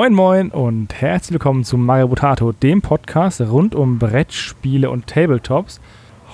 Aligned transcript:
Moin 0.00 0.14
Moin 0.14 0.50
und 0.50 0.94
herzlich 0.94 1.32
willkommen 1.34 1.62
zu 1.62 1.76
Mario 1.76 2.08
Botato, 2.08 2.52
dem 2.52 2.80
Podcast 2.80 3.42
rund 3.42 3.74
um 3.74 3.98
Brettspiele 3.98 4.88
und 4.88 5.06
Tabletops. 5.06 5.78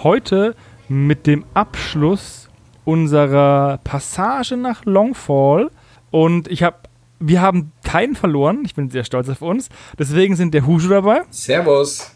Heute 0.04 0.54
mit 0.88 1.26
dem 1.26 1.44
Abschluss 1.52 2.48
unserer 2.84 3.80
Passage 3.82 4.56
nach 4.56 4.84
Longfall 4.84 5.72
und 6.12 6.46
ich 6.46 6.62
habe 6.62 6.76
wir 7.18 7.42
haben 7.42 7.72
keinen 7.82 8.14
verloren. 8.14 8.62
Ich 8.64 8.76
bin 8.76 8.88
sehr 8.88 9.02
stolz 9.02 9.28
auf 9.28 9.42
uns. 9.42 9.68
Deswegen 9.98 10.36
sind 10.36 10.54
der 10.54 10.64
Hushu 10.64 10.88
dabei. 10.88 11.22
Servus. 11.30 12.12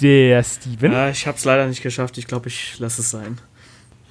Der 0.00 0.42
Steven. 0.42 0.90
Ja, 0.90 1.08
ich 1.08 1.28
habe 1.28 1.38
es 1.38 1.44
leider 1.44 1.68
nicht 1.68 1.84
geschafft. 1.84 2.18
Ich 2.18 2.26
glaube, 2.26 2.48
ich 2.48 2.80
lasse 2.80 3.00
es 3.00 3.12
sein. 3.12 3.38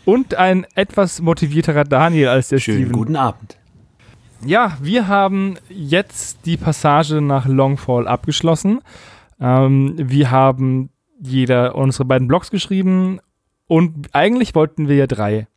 Und 0.05 0.35
ein 0.35 0.65
etwas 0.75 1.19
motivierterer 1.19 1.83
Daniel 1.83 2.29
als 2.29 2.47
der 2.47 2.59
Schönen 2.59 2.77
Steven. 2.77 2.93
guten 2.93 3.15
Abend. 3.17 3.57
Ja, 4.45 4.77
wir 4.81 5.07
haben 5.07 5.55
jetzt 5.69 6.45
die 6.45 6.57
Passage 6.57 7.21
nach 7.21 7.47
Longfall 7.47 8.07
abgeschlossen. 8.07 8.81
Ähm, 9.39 9.93
wir 9.97 10.31
haben 10.31 10.89
jeder 11.21 11.75
unsere 11.75 12.03
beiden 12.03 12.27
Blogs 12.27 12.51
geschrieben 12.51 13.19
und 13.67 14.09
eigentlich 14.13 14.53
wollten 14.53 14.89
wir 14.89 14.97
ja 14.97 15.07
drei 15.07 15.47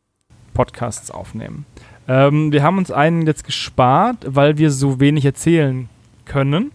Podcasts 0.55 1.11
aufnehmen. 1.11 1.67
Ähm, 2.07 2.53
wir 2.53 2.63
haben 2.63 2.79
uns 2.79 2.93
einen 2.93 3.27
jetzt 3.27 3.45
gespart, 3.45 4.19
weil 4.29 4.57
wir 4.57 4.71
so 4.71 5.01
wenig 5.01 5.25
erzählen 5.25 5.89
können. 6.25 6.71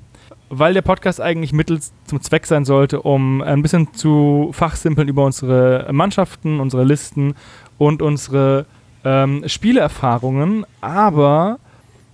Weil 0.49 0.73
der 0.73 0.81
Podcast 0.81 1.21
eigentlich 1.21 1.53
Mittel 1.53 1.79
zum 2.05 2.19
Zweck 2.19 2.45
sein 2.45 2.65
sollte, 2.65 3.03
um 3.03 3.41
ein 3.41 3.61
bisschen 3.61 3.93
zu 3.93 4.49
fachsimpeln 4.51 5.07
über 5.07 5.23
unsere 5.23 5.87
Mannschaften, 5.93 6.59
unsere 6.59 6.83
Listen 6.83 7.35
und 7.77 8.01
unsere 8.01 8.65
ähm, 9.05 9.43
Spieleerfahrungen. 9.47 10.65
Aber 10.81 11.59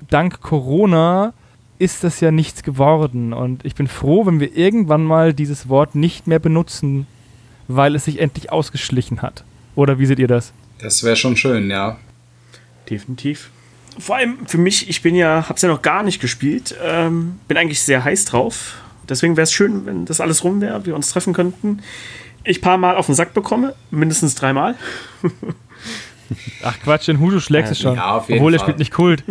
dank 0.09 0.41
Corona 0.41 1.33
ist 1.79 2.03
das 2.03 2.19
ja 2.19 2.31
nichts 2.31 2.63
geworden. 2.63 3.33
Und 3.33 3.65
ich 3.65 3.75
bin 3.75 3.87
froh, 3.87 4.25
wenn 4.25 4.39
wir 4.39 4.55
irgendwann 4.55 5.03
mal 5.03 5.33
dieses 5.33 5.69
Wort 5.69 5.95
nicht 5.95 6.27
mehr 6.27 6.39
benutzen, 6.39 7.07
weil 7.67 7.95
es 7.95 8.05
sich 8.05 8.19
endlich 8.19 8.51
ausgeschlichen 8.51 9.21
hat. 9.21 9.43
Oder 9.75 9.99
wie 9.99 10.05
seht 10.05 10.19
ihr 10.19 10.27
das? 10.27 10.53
Das 10.79 11.03
wäre 11.03 11.15
schon 11.15 11.37
schön, 11.37 11.69
ja. 11.69 11.97
Definitiv. 12.89 13.51
Vor 13.99 14.15
allem 14.15 14.45
für 14.47 14.57
mich, 14.57 14.89
ich 14.89 15.01
bin 15.01 15.15
ja, 15.15 15.45
hab's 15.49 15.61
ja 15.61 15.69
noch 15.69 15.81
gar 15.81 16.03
nicht 16.03 16.19
gespielt, 16.19 16.75
ähm, 16.83 17.39
bin 17.47 17.57
eigentlich 17.57 17.81
sehr 17.81 18.03
heiß 18.03 18.25
drauf. 18.25 18.75
Deswegen 19.09 19.37
wäre 19.37 19.43
es 19.43 19.53
schön, 19.53 19.85
wenn 19.85 20.05
das 20.05 20.21
alles 20.21 20.43
rum 20.43 20.61
wäre, 20.61 20.85
wir 20.85 20.95
uns 20.95 21.09
treffen 21.11 21.33
könnten. 21.33 21.81
Ich 22.43 22.61
paar 22.61 22.77
Mal 22.77 22.95
auf 22.95 23.07
den 23.07 23.15
Sack 23.15 23.33
bekomme, 23.33 23.75
mindestens 23.91 24.35
dreimal. 24.35 24.75
Ach 26.63 26.79
Quatsch, 26.79 27.07
den 27.07 27.19
Hudu 27.19 27.39
schlägst 27.39 27.71
du 27.71 27.75
schon. 27.75 27.95
Ja, 27.95 28.17
obwohl 28.17 28.53
er 28.53 28.59
spielt 28.59 28.79
nicht 28.79 28.91
Kult. 28.91 29.23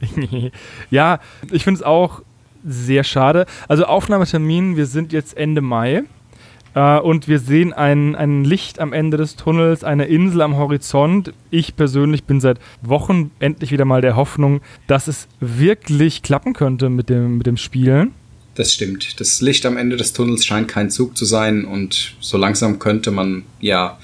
ja, 0.90 1.20
ich 1.50 1.64
finde 1.64 1.78
es 1.78 1.82
auch 1.82 2.22
sehr 2.64 3.04
schade. 3.04 3.46
Also 3.68 3.84
Aufnahmetermin, 3.84 4.76
wir 4.76 4.86
sind 4.86 5.12
jetzt 5.12 5.36
Ende 5.36 5.60
Mai. 5.60 6.04
Äh, 6.74 6.98
und 6.98 7.28
wir 7.28 7.38
sehen 7.38 7.72
ein, 7.72 8.14
ein 8.14 8.44
Licht 8.44 8.78
am 8.78 8.92
Ende 8.92 9.16
des 9.16 9.36
Tunnels, 9.36 9.84
eine 9.84 10.04
Insel 10.04 10.42
am 10.42 10.56
Horizont. 10.56 11.32
Ich 11.50 11.76
persönlich 11.76 12.24
bin 12.24 12.40
seit 12.40 12.58
Wochen 12.82 13.30
endlich 13.40 13.72
wieder 13.72 13.84
mal 13.84 14.00
der 14.00 14.16
Hoffnung, 14.16 14.60
dass 14.86 15.08
es 15.08 15.28
wirklich 15.40 16.22
klappen 16.22 16.52
könnte 16.52 16.88
mit 16.88 17.08
dem, 17.08 17.38
mit 17.38 17.46
dem 17.46 17.56
Spielen. 17.56 18.14
Das 18.60 18.74
stimmt. 18.74 19.18
Das 19.20 19.40
Licht 19.40 19.64
am 19.64 19.78
Ende 19.78 19.96
des 19.96 20.12
Tunnels 20.12 20.44
scheint 20.44 20.68
kein 20.68 20.90
Zug 20.90 21.16
zu 21.16 21.24
sein 21.24 21.64
und 21.64 22.12
so 22.20 22.36
langsam 22.36 22.78
könnte 22.78 23.10
man 23.10 23.44
ja 23.58 23.98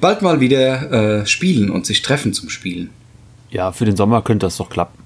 bald 0.00 0.22
mal 0.22 0.38
wieder 0.38 1.22
äh, 1.22 1.26
spielen 1.26 1.70
und 1.70 1.86
sich 1.86 2.02
treffen 2.02 2.32
zum 2.32 2.48
Spielen. 2.48 2.90
Ja, 3.50 3.72
für 3.72 3.84
den 3.84 3.96
Sommer 3.96 4.22
könnte 4.22 4.46
das 4.46 4.58
doch 4.58 4.70
klappen. 4.70 5.02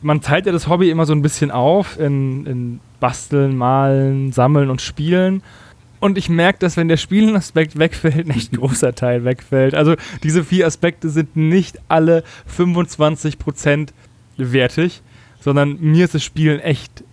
Man 0.00 0.22
teilt 0.22 0.46
ja 0.46 0.50
das 0.50 0.66
Hobby 0.66 0.90
immer 0.90 1.06
so 1.06 1.12
ein 1.12 1.22
bisschen 1.22 1.52
auf 1.52 2.00
in, 2.00 2.44
in 2.46 2.80
Basteln, 2.98 3.56
Malen, 3.56 4.32
Sammeln 4.32 4.70
und 4.70 4.82
Spielen. 4.82 5.44
Und 6.00 6.18
ich 6.18 6.28
merke, 6.28 6.58
dass 6.58 6.76
wenn 6.76 6.88
der 6.88 6.96
Spielenaspekt 6.96 7.78
wegfällt, 7.78 8.16
ein 8.26 8.30
echt 8.30 8.50
großer 8.54 8.92
Teil 8.96 9.24
wegfällt. 9.24 9.76
Also 9.76 9.94
diese 10.24 10.42
vier 10.42 10.66
Aspekte 10.66 11.10
sind 11.10 11.36
nicht 11.36 11.78
alle 11.86 12.24
25% 12.58 13.90
wertig, 14.36 15.00
sondern 15.38 15.78
mir 15.80 16.06
ist 16.06 16.14
das 16.16 16.24
Spielen 16.24 16.58
echt 16.58 17.04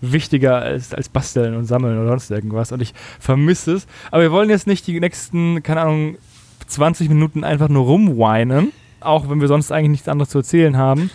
wichtiger 0.00 0.56
als, 0.56 0.94
als 0.94 1.08
Basteln 1.08 1.56
und 1.56 1.64
Sammeln 1.64 1.98
oder 1.98 2.08
sonst 2.10 2.30
irgendwas. 2.30 2.72
Und 2.72 2.82
ich 2.82 2.94
vermisse 3.18 3.74
es. 3.74 3.86
Aber 4.10 4.22
wir 4.22 4.32
wollen 4.32 4.50
jetzt 4.50 4.66
nicht 4.66 4.86
die 4.86 4.98
nächsten, 5.00 5.62
keine 5.62 5.82
Ahnung, 5.82 6.16
20 6.66 7.08
Minuten 7.08 7.44
einfach 7.44 7.68
nur 7.68 7.84
rumweinen, 7.84 8.72
auch 9.00 9.28
wenn 9.30 9.40
wir 9.40 9.48
sonst 9.48 9.72
eigentlich 9.72 9.90
nichts 9.90 10.08
anderes 10.08 10.30
zu 10.30 10.38
erzählen 10.38 10.76
haben. 10.76 11.10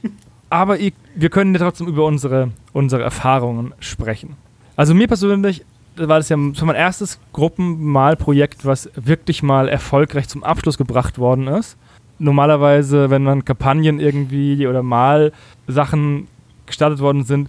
Aber 0.50 0.78
ich, 0.78 0.94
wir 1.14 1.30
können 1.30 1.54
ja 1.54 1.60
trotzdem 1.60 1.88
über 1.88 2.04
unsere, 2.04 2.50
unsere 2.72 3.02
Erfahrungen 3.02 3.74
sprechen. 3.80 4.36
Also 4.76 4.94
mir 4.94 5.08
persönlich 5.08 5.64
war 5.96 6.18
das 6.18 6.28
ja 6.28 6.36
so 6.52 6.66
mein 6.66 6.76
erstes 6.76 7.18
Gruppenmalprojekt, 7.32 8.64
was 8.64 8.90
wirklich 8.94 9.42
mal 9.42 9.68
erfolgreich 9.68 10.28
zum 10.28 10.44
Abschluss 10.44 10.78
gebracht 10.78 11.18
worden 11.18 11.48
ist. 11.48 11.76
Normalerweise, 12.18 13.10
wenn 13.10 13.24
dann 13.24 13.44
Kampagnen 13.44 14.00
irgendwie 14.00 14.66
oder 14.66 14.82
Malsachen 14.82 16.28
gestartet 16.66 17.00
worden 17.00 17.24
sind, 17.24 17.48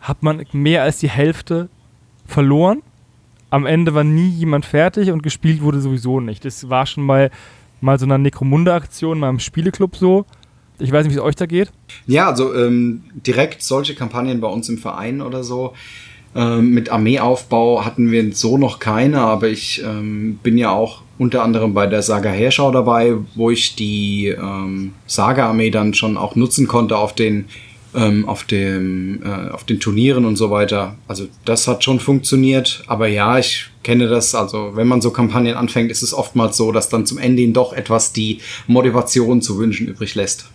hat 0.00 0.22
man 0.22 0.44
mehr 0.52 0.82
als 0.82 0.98
die 0.98 1.08
Hälfte 1.08 1.68
verloren. 2.26 2.82
Am 3.50 3.66
Ende 3.66 3.94
war 3.94 4.04
nie 4.04 4.28
jemand 4.28 4.66
fertig 4.66 5.10
und 5.10 5.22
gespielt 5.22 5.62
wurde 5.62 5.80
sowieso 5.80 6.20
nicht. 6.20 6.44
Das 6.44 6.68
war 6.68 6.86
schon 6.86 7.04
mal, 7.04 7.30
mal 7.80 7.98
so 7.98 8.04
eine 8.04 8.18
Necromunda-Aktion 8.18 9.18
mal 9.18 9.30
im 9.30 9.38
Spieleclub 9.38 9.96
so. 9.96 10.26
Ich 10.78 10.92
weiß 10.92 11.06
nicht, 11.06 11.14
wie 11.14 11.18
es 11.18 11.24
euch 11.24 11.36
da 11.36 11.46
geht. 11.46 11.72
Ja, 12.06 12.28
also 12.28 12.54
ähm, 12.54 13.04
direkt 13.14 13.62
solche 13.62 13.94
Kampagnen 13.94 14.40
bei 14.40 14.48
uns 14.48 14.68
im 14.68 14.78
Verein 14.78 15.22
oder 15.22 15.42
so. 15.42 15.72
Ähm, 16.34 16.70
mit 16.70 16.90
Armeeaufbau 16.90 17.84
hatten 17.84 18.10
wir 18.10 18.34
so 18.34 18.58
noch 18.58 18.78
keine, 18.78 19.20
aber 19.20 19.48
ich 19.48 19.82
ähm, 19.82 20.38
bin 20.42 20.58
ja 20.58 20.70
auch 20.70 21.00
unter 21.16 21.42
anderem 21.42 21.72
bei 21.72 21.86
der 21.86 22.02
Saga 22.02 22.28
Heerschau 22.28 22.70
dabei, 22.72 23.14
wo 23.34 23.50
ich 23.50 23.74
die 23.74 24.28
ähm, 24.28 24.92
Saga-Armee 25.06 25.70
dann 25.70 25.94
schon 25.94 26.18
auch 26.18 26.36
nutzen 26.36 26.66
konnte 26.66 26.98
auf 26.98 27.14
den 27.14 27.46
ähm, 27.96 28.28
auf 28.28 28.44
dem 28.44 29.22
äh, 29.24 29.50
auf 29.50 29.64
den 29.64 29.80
Turnieren 29.80 30.24
und 30.24 30.36
so 30.36 30.50
weiter. 30.50 30.96
Also 31.08 31.26
das 31.44 31.66
hat 31.66 31.82
schon 31.82 31.98
funktioniert, 31.98 32.84
aber 32.86 33.08
ja, 33.08 33.38
ich 33.38 33.70
kenne 33.82 34.06
das. 34.08 34.34
Also 34.34 34.72
wenn 34.74 34.86
man 34.86 35.00
so 35.00 35.10
Kampagnen 35.10 35.54
anfängt, 35.54 35.90
ist 35.90 36.02
es 36.02 36.14
oftmals 36.14 36.56
so, 36.56 36.70
dass 36.72 36.88
dann 36.88 37.06
zum 37.06 37.18
Ende 37.18 37.42
hin 37.42 37.52
doch 37.52 37.72
etwas 37.72 38.12
die 38.12 38.40
Motivation 38.66 39.42
zu 39.42 39.58
wünschen 39.58 39.88
übrig 39.88 40.14
lässt. 40.14 40.50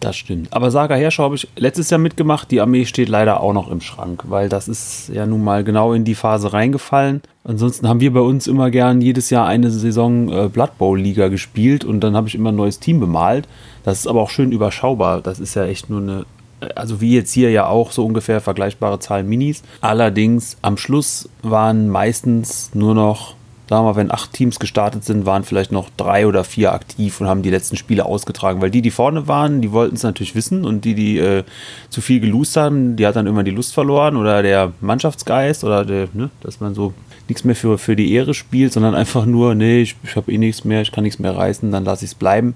Das 0.00 0.14
stimmt. 0.16 0.52
Aber 0.52 0.70
Saga 0.70 0.94
Herrscher 0.94 1.24
habe 1.24 1.36
ich 1.36 1.48
letztes 1.56 1.88
Jahr 1.88 1.98
mitgemacht. 1.98 2.50
Die 2.50 2.60
Armee 2.60 2.84
steht 2.84 3.08
leider 3.08 3.40
auch 3.40 3.54
noch 3.54 3.70
im 3.70 3.80
Schrank, 3.80 4.24
weil 4.28 4.48
das 4.50 4.68
ist 4.68 5.08
ja 5.12 5.24
nun 5.24 5.42
mal 5.42 5.64
genau 5.64 5.94
in 5.94 6.04
die 6.04 6.14
Phase 6.14 6.52
reingefallen. 6.52 7.22
Ansonsten 7.44 7.88
haben 7.88 8.00
wir 8.00 8.12
bei 8.12 8.20
uns 8.20 8.46
immer 8.46 8.70
gern 8.70 9.00
jedes 9.00 9.30
Jahr 9.30 9.46
eine 9.46 9.70
Saison 9.70 10.28
äh, 10.28 10.48
Blood 10.48 10.76
Bowl 10.76 11.00
Liga 11.00 11.28
gespielt 11.28 11.84
und 11.84 12.00
dann 12.00 12.14
habe 12.14 12.28
ich 12.28 12.34
immer 12.34 12.52
ein 12.52 12.56
neues 12.56 12.78
Team 12.78 13.00
bemalt. 13.00 13.48
Das 13.84 14.00
ist 14.00 14.06
aber 14.06 14.20
auch 14.20 14.30
schön 14.30 14.52
überschaubar. 14.52 15.22
Das 15.22 15.40
ist 15.40 15.54
ja 15.54 15.64
echt 15.64 15.88
nur 15.88 16.02
eine, 16.02 16.26
also 16.74 17.00
wie 17.00 17.14
jetzt 17.14 17.32
hier 17.32 17.50
ja 17.50 17.66
auch 17.66 17.92
so 17.92 18.04
ungefähr 18.04 18.40
vergleichbare 18.40 18.98
Zahlen 18.98 19.28
Minis. 19.28 19.62
Allerdings 19.80 20.56
am 20.62 20.76
Schluss 20.76 21.28
waren 21.42 21.88
meistens 21.88 22.70
nur 22.74 22.94
noch 22.94 23.36
sagen 23.68 23.84
wir 23.84 23.90
mal, 23.90 23.96
wenn 23.96 24.12
acht 24.12 24.32
Teams 24.32 24.58
gestartet 24.60 25.04
sind, 25.04 25.26
waren 25.26 25.44
vielleicht 25.44 25.72
noch 25.72 25.90
drei 25.96 26.26
oder 26.26 26.44
vier 26.44 26.72
aktiv 26.72 27.20
und 27.20 27.26
haben 27.26 27.42
die 27.42 27.50
letzten 27.50 27.76
Spiele 27.76 28.06
ausgetragen. 28.06 28.60
Weil 28.60 28.70
die, 28.70 28.82
die 28.82 28.90
vorne 28.90 29.26
waren, 29.26 29.60
die 29.60 29.72
wollten 29.72 29.96
es 29.96 30.02
natürlich 30.02 30.34
wissen 30.34 30.64
und 30.64 30.84
die, 30.84 30.94
die 30.94 31.18
äh, 31.18 31.42
zu 31.90 32.00
viel 32.00 32.20
gelost 32.20 32.56
haben, 32.56 32.96
die 32.96 33.06
hat 33.06 33.16
dann 33.16 33.26
immer 33.26 33.42
die 33.42 33.50
Lust 33.50 33.74
verloren 33.74 34.16
oder 34.16 34.42
der 34.42 34.72
Mannschaftsgeist 34.80 35.64
oder 35.64 35.84
der, 35.84 36.08
ne, 36.12 36.30
dass 36.42 36.60
man 36.60 36.74
so 36.74 36.94
nichts 37.28 37.42
mehr 37.42 37.56
für, 37.56 37.76
für 37.76 37.96
die 37.96 38.12
Ehre 38.12 38.34
spielt, 38.34 38.72
sondern 38.72 38.94
einfach 38.94 39.26
nur, 39.26 39.56
nee, 39.56 39.82
ich, 39.82 39.96
ich 40.04 40.14
habe 40.14 40.30
eh 40.30 40.38
nichts 40.38 40.64
mehr, 40.64 40.82
ich 40.82 40.92
kann 40.92 41.02
nichts 41.02 41.18
mehr 41.18 41.36
reißen, 41.36 41.72
dann 41.72 41.84
lasse 41.84 42.04
ich 42.04 42.12
es 42.12 42.14
bleiben. 42.14 42.54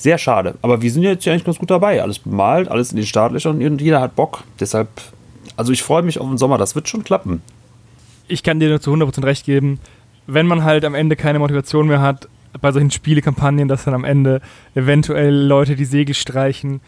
Sehr 0.00 0.16
schade. 0.16 0.54
Aber 0.62 0.80
wir 0.80 0.90
sind 0.90 1.02
jetzt 1.02 1.26
ja 1.26 1.32
eigentlich 1.34 1.44
ganz 1.44 1.58
gut 1.58 1.70
dabei. 1.70 2.02
Alles 2.02 2.20
bemalt, 2.20 2.70
alles 2.70 2.90
in 2.90 2.96
den 2.96 3.04
Startlöchern 3.04 3.62
und 3.62 3.82
jeder 3.82 4.00
hat 4.00 4.16
Bock. 4.16 4.44
Deshalb, 4.58 4.88
also 5.58 5.72
ich 5.72 5.82
freue 5.82 6.02
mich 6.02 6.18
auf 6.18 6.26
den 6.26 6.38
Sommer, 6.38 6.56
das 6.56 6.74
wird 6.74 6.88
schon 6.88 7.04
klappen. 7.04 7.42
Ich 8.26 8.42
kann 8.42 8.60
dir 8.60 8.70
nur 8.70 8.80
zu 8.80 8.94
100% 8.94 9.22
recht 9.24 9.44
geben, 9.44 9.78
wenn 10.26 10.46
man 10.46 10.64
halt 10.64 10.86
am 10.86 10.94
Ende 10.94 11.16
keine 11.16 11.38
Motivation 11.38 11.86
mehr 11.86 12.00
hat, 12.00 12.28
bei 12.62 12.72
solchen 12.72 12.90
Spielekampagnen, 12.90 13.68
dass 13.68 13.84
dann 13.84 13.92
am 13.92 14.04
Ende 14.04 14.40
eventuell 14.74 15.34
Leute 15.34 15.76
die 15.76 15.84
Segel 15.84 16.14
streichen, 16.14 16.80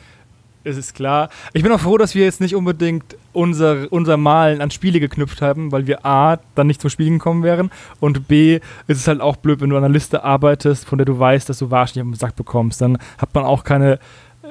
ist 0.65 0.77
es 0.77 0.95
klar. 0.95 1.29
Ich 1.53 1.63
bin 1.63 1.73
auch 1.73 1.81
froh, 1.81 1.99
dass 1.99 2.15
wir 2.15 2.25
jetzt 2.25 2.41
nicht 2.41 2.55
unbedingt 2.55 3.17
unser, 3.33 3.87
unser 3.91 4.17
Malen 4.17 4.61
an 4.61 4.71
Spiele 4.71 5.01
geknüpft 5.01 5.43
haben, 5.43 5.73
weil 5.73 5.87
wir 5.87 6.05
A, 6.05 6.39
dann 6.55 6.67
nicht 6.67 6.81
zum 6.81 6.91
Spielen 6.91 7.15
gekommen 7.15 7.43
wären 7.43 7.71
und 8.01 8.29
B, 8.29 8.61
ist 8.87 8.99
es 8.99 9.09
halt 9.09 9.21
auch 9.21 9.37
blöd, 9.37 9.61
wenn 9.61 9.71
du 9.71 9.77
an 9.77 9.85
einer 9.85 9.93
Liste 9.93 10.25
arbeitest, 10.25 10.85
von 10.85 10.99
der 10.99 11.05
du 11.05 11.19
weißt, 11.19 11.49
dass 11.49 11.59
du 11.59 11.71
wahrscheinlich 11.71 12.03
auf 12.03 12.15
den 12.15 12.19
Sack 12.19 12.37
bekommst. 12.37 12.81
Dann 12.81 12.99
hat 13.19 13.35
man 13.35 13.45
auch 13.45 13.65
keine 13.65 13.99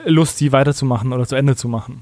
Lust, 0.06 0.38
sie 0.38 0.52
weiterzumachen 0.52 1.13
oder 1.13 1.25
zu 1.25 1.36
Ende 1.36 1.56
zu 1.56 1.68
machen. 1.68 2.02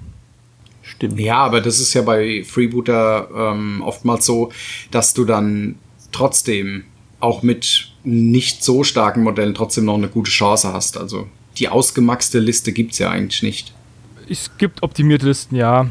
Stimmt. 0.81 1.19
Ja, 1.19 1.37
aber 1.37 1.61
das 1.61 1.79
ist 1.79 1.93
ja 1.93 2.01
bei 2.01 2.43
Freebooter 2.43 3.29
ähm, 3.35 3.81
oftmals 3.85 4.25
so, 4.25 4.51
dass 4.89 5.13
du 5.13 5.25
dann 5.25 5.75
trotzdem 6.11 6.85
auch 7.19 7.43
mit 7.43 7.91
nicht 8.03 8.63
so 8.63 8.83
starken 8.83 9.23
Modellen 9.23 9.53
trotzdem 9.53 9.85
noch 9.85 9.95
eine 9.95 10.07
gute 10.07 10.31
Chance 10.31 10.73
hast. 10.73 10.97
Also 10.97 11.27
die 11.57 11.67
ausgemaxte 11.67 12.39
Liste 12.39 12.71
gibt's 12.71 12.97
ja 12.97 13.11
eigentlich 13.11 13.43
nicht. 13.43 13.73
Es 14.29 14.57
gibt 14.57 14.83
optimierte 14.83 15.25
Listen, 15.25 15.55
ja. 15.55 15.87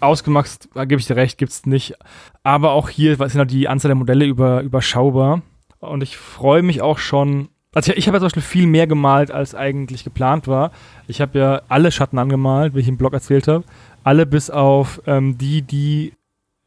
Ausgemacht, 0.00 0.68
da 0.74 0.84
gebe 0.84 1.00
ich 1.00 1.06
dir 1.06 1.16
recht, 1.16 1.38
gibt 1.38 1.50
es 1.50 1.66
nicht. 1.66 1.94
Aber 2.42 2.72
auch 2.72 2.88
hier 2.88 3.16
sind 3.16 3.34
halt 3.36 3.50
die 3.50 3.68
Anzahl 3.68 3.88
der 3.88 3.96
Modelle 3.96 4.26
über, 4.26 4.60
überschaubar. 4.60 5.42
Und 5.80 6.02
ich 6.02 6.16
freue 6.16 6.62
mich 6.62 6.82
auch 6.82 6.98
schon. 6.98 7.48
Also 7.74 7.92
ich 7.94 8.06
habe 8.06 8.16
ja 8.16 8.20
zum 8.20 8.26
Beispiel 8.26 8.42
viel 8.42 8.66
mehr 8.66 8.86
gemalt, 8.86 9.30
als 9.30 9.54
eigentlich 9.54 10.04
geplant 10.04 10.46
war. 10.46 10.70
Ich 11.08 11.20
habe 11.20 11.38
ja 11.38 11.62
alle 11.68 11.90
Schatten 11.90 12.18
angemalt, 12.18 12.74
wie 12.74 12.80
ich 12.80 12.88
im 12.88 12.96
Blog 12.96 13.12
erzählt 13.12 13.48
habe. 13.48 13.64
Alle 14.04 14.26
bis 14.26 14.50
auf 14.50 15.02
ähm, 15.06 15.38
die, 15.38 15.62
die 15.62 16.12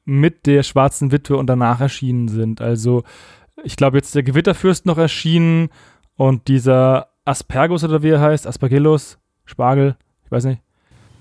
mit 0.03 0.45
der 0.45 0.63
schwarzen 0.63 1.11
Witwe 1.11 1.37
und 1.37 1.47
danach 1.47 1.79
erschienen 1.79 2.27
sind. 2.27 2.59
Also 2.59 3.03
ich 3.63 3.75
glaube 3.75 3.97
jetzt 3.97 4.15
der 4.15 4.23
Gewitterfürst 4.23 4.85
noch 4.85 4.97
erschienen 4.97 5.69
und 6.15 6.47
dieser 6.47 7.09
Aspergus 7.23 7.83
oder 7.83 8.03
wie 8.03 8.09
er 8.09 8.21
heißt, 8.21 8.47
Aspergillus, 8.47 9.19
Spargel, 9.45 9.95
ich 10.25 10.31
weiß 10.31 10.45
nicht. 10.45 10.61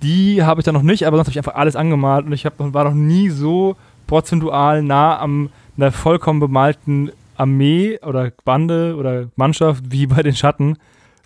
Die 0.02 0.42
habe 0.42 0.60
ich 0.60 0.64
da 0.64 0.72
noch 0.72 0.82
nicht, 0.82 1.06
aber 1.06 1.16
sonst 1.16 1.28
habe 1.28 1.32
ich 1.32 1.38
einfach 1.38 1.54
alles 1.54 1.76
angemalt 1.76 2.26
und 2.26 2.32
ich 2.32 2.44
hab, 2.44 2.54
war 2.58 2.84
noch 2.84 2.94
nie 2.94 3.30
so 3.30 3.76
prozentual 4.06 4.82
nah 4.82 5.18
am 5.18 5.50
einer 5.76 5.92
vollkommen 5.92 6.40
bemalten 6.40 7.10
Armee 7.36 7.98
oder 8.00 8.32
Bande 8.44 8.96
oder 8.96 9.28
Mannschaft 9.36 9.84
wie 9.90 10.06
bei 10.06 10.22
den 10.22 10.34
Schatten. 10.34 10.78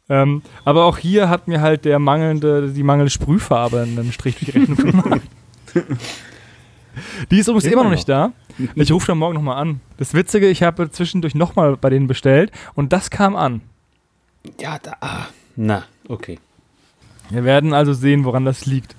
Ähm, 0.08 0.42
aber 0.64 0.84
auch 0.84 0.98
hier 0.98 1.28
hat 1.28 1.46
mir 1.46 1.60
halt 1.60 1.84
der 1.84 2.00
mangelnde, 2.00 2.72
die 2.72 2.82
mangelnde 2.82 3.10
Sprühfarbe 3.10 3.82
einen 3.82 4.12
Strich 4.12 4.36
durch 4.38 4.50
die 4.50 4.58
Rechnung 4.58 4.76
gemacht. 4.76 5.20
die 7.30 7.38
ist 7.38 7.46
übrigens 7.48 7.72
immer 7.72 7.84
noch 7.84 7.90
nicht 7.90 8.08
da. 8.08 8.32
Ich 8.74 8.90
rufe 8.90 9.06
dann 9.06 9.18
morgen 9.18 9.34
nochmal 9.34 9.56
an. 9.58 9.80
Das 9.98 10.12
Witzige, 10.12 10.48
ich 10.48 10.64
habe 10.64 10.90
zwischendurch 10.90 11.34
nochmal 11.36 11.76
bei 11.76 11.90
denen 11.90 12.08
bestellt 12.08 12.50
und 12.74 12.92
das 12.92 13.10
kam 13.10 13.36
an. 13.36 13.60
Ja, 14.58 14.78
da. 14.82 14.96
Ah, 15.00 15.26
na, 15.54 15.84
okay. 16.08 16.38
Wir 17.30 17.44
werden 17.44 17.72
also 17.72 17.92
sehen, 17.92 18.24
woran 18.24 18.44
das 18.44 18.66
liegt. 18.66 18.94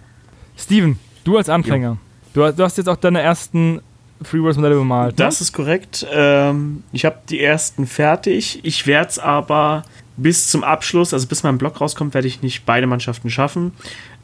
Steven, 0.57 0.98
du 1.24 1.38
als 1.38 1.50
Anfänger, 1.50 1.98
du, 2.33 2.51
du, 2.51 2.63
hast 2.63 2.78
jetzt 2.78 2.88
auch 2.88 2.98
deine 2.98 3.22
ersten 3.22 3.81
Freewords-Modelle 4.22 4.75
bemalt. 4.75 5.18
Ne? 5.18 5.25
Das 5.25 5.42
ist 5.42 5.54
korrekt. 5.54 6.06
Ähm, 6.12 6.83
ich 6.92 7.06
habe 7.06 7.18
die 7.30 7.42
ersten 7.42 7.88
fertig. 7.88 8.60
Ich 8.63 8.88
werde 8.88 9.10
es 9.10 9.19
aber 9.19 9.83
bis 10.18 10.50
zum 10.50 10.63
Abschluss, 10.63 11.13
also 11.13 11.28
bis 11.28 11.44
mein 11.44 11.57
Block 11.57 11.81
rauskommt, 11.81 12.13
werde 12.13 12.28
ich 12.28 12.42
nicht 12.42 12.66
beide 12.66 12.86
Mannschaften 12.88 13.30
schaffen. 13.30 13.74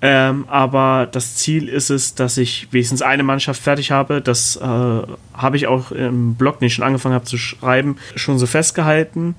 Ähm, 0.02 0.46
aber 0.48 1.08
das 1.12 1.36
Ziel 1.38 1.68
ist 1.68 1.90
es, 1.90 2.14
dass 2.14 2.38
ich 2.38 2.68
wenigstens 2.72 3.02
eine 3.02 3.24
Mannschaft 3.24 3.62
fertig 3.62 3.92
habe. 3.92 4.22
Das 4.22 4.56
äh, 4.58 4.62
habe 4.62 5.56
ich 5.56 5.68
auch 5.68 5.92
im 5.92 6.36
Blog, 6.36 6.60
den 6.60 6.68
ich 6.68 6.76
schon 6.76 6.86
angefangen 6.86 7.16
habe 7.16 7.26
zu 7.26 7.38
schreiben, 7.38 7.98
schon 8.16 8.38
so 8.38 8.46
festgehalten. 8.46 9.36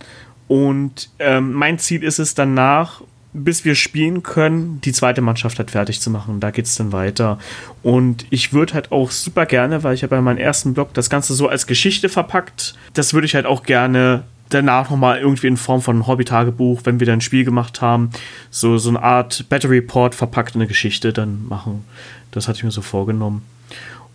Und 0.49 1.11
ähm, 1.19 1.53
mein 1.53 1.79
Ziel 1.79 2.03
ist 2.03 2.19
es 2.19 2.35
danach, 2.35 3.03
bis 3.45 3.65
wir 3.65 3.75
spielen 3.75 4.23
können, 4.23 4.81
die 4.83 4.93
zweite 4.93 5.21
Mannschaft 5.21 5.59
halt 5.59 5.71
fertig 5.71 6.01
zu 6.01 6.11
machen. 6.11 6.41
Da 6.41 6.51
geht 6.51 6.67
es 6.67 6.77
dann 6.77 6.93
weiter. 6.93 7.39
Und 7.83 8.27
ich 8.31 8.53
würde 8.53 8.75
halt 8.75 8.93
auch 8.93 9.11
super 9.11 9.47
gerne, 9.47 9.83
weil 9.83 9.95
ich 9.95 10.03
habe 10.03 10.17
ja 10.17 10.23
meinen 10.23 10.39
ersten 10.39 10.75
Blog 10.75 10.95
das 10.95 11.11
Ganze 11.11 11.35
so 11.35 11.49
als 11.49 11.67
Geschichte 11.67 12.09
verpackt, 12.09 12.75
das 12.95 13.15
würde 13.15 13.27
ich 13.27 13.35
halt 13.35 13.47
auch 13.47 13.63
gerne 13.63 14.25
danach 14.49 14.91
nochmal 14.91 15.19
irgendwie 15.19 15.47
in 15.47 15.57
Form 15.57 15.83
von 15.83 16.07
Hobby-Tagebuch, 16.07 16.81
wenn 16.85 17.01
wir 17.01 17.07
dann 17.07 17.19
ein 17.19 17.21
Spiel 17.21 17.45
gemacht 17.45 17.81
haben, 17.81 18.11
so, 18.51 18.79
so 18.79 18.89
eine 18.89 19.03
Art 19.03 19.47
Battery 19.49 19.79
Report 19.79 20.15
verpackt 20.15 20.55
in 20.55 20.61
eine 20.61 20.69
Geschichte 20.69 21.13
dann 21.13 21.47
machen. 21.47 21.85
Das 22.31 22.49
hatte 22.49 22.59
ich 22.59 22.65
mir 22.65 22.71
so 22.71 22.83
vorgenommen. 22.83 23.43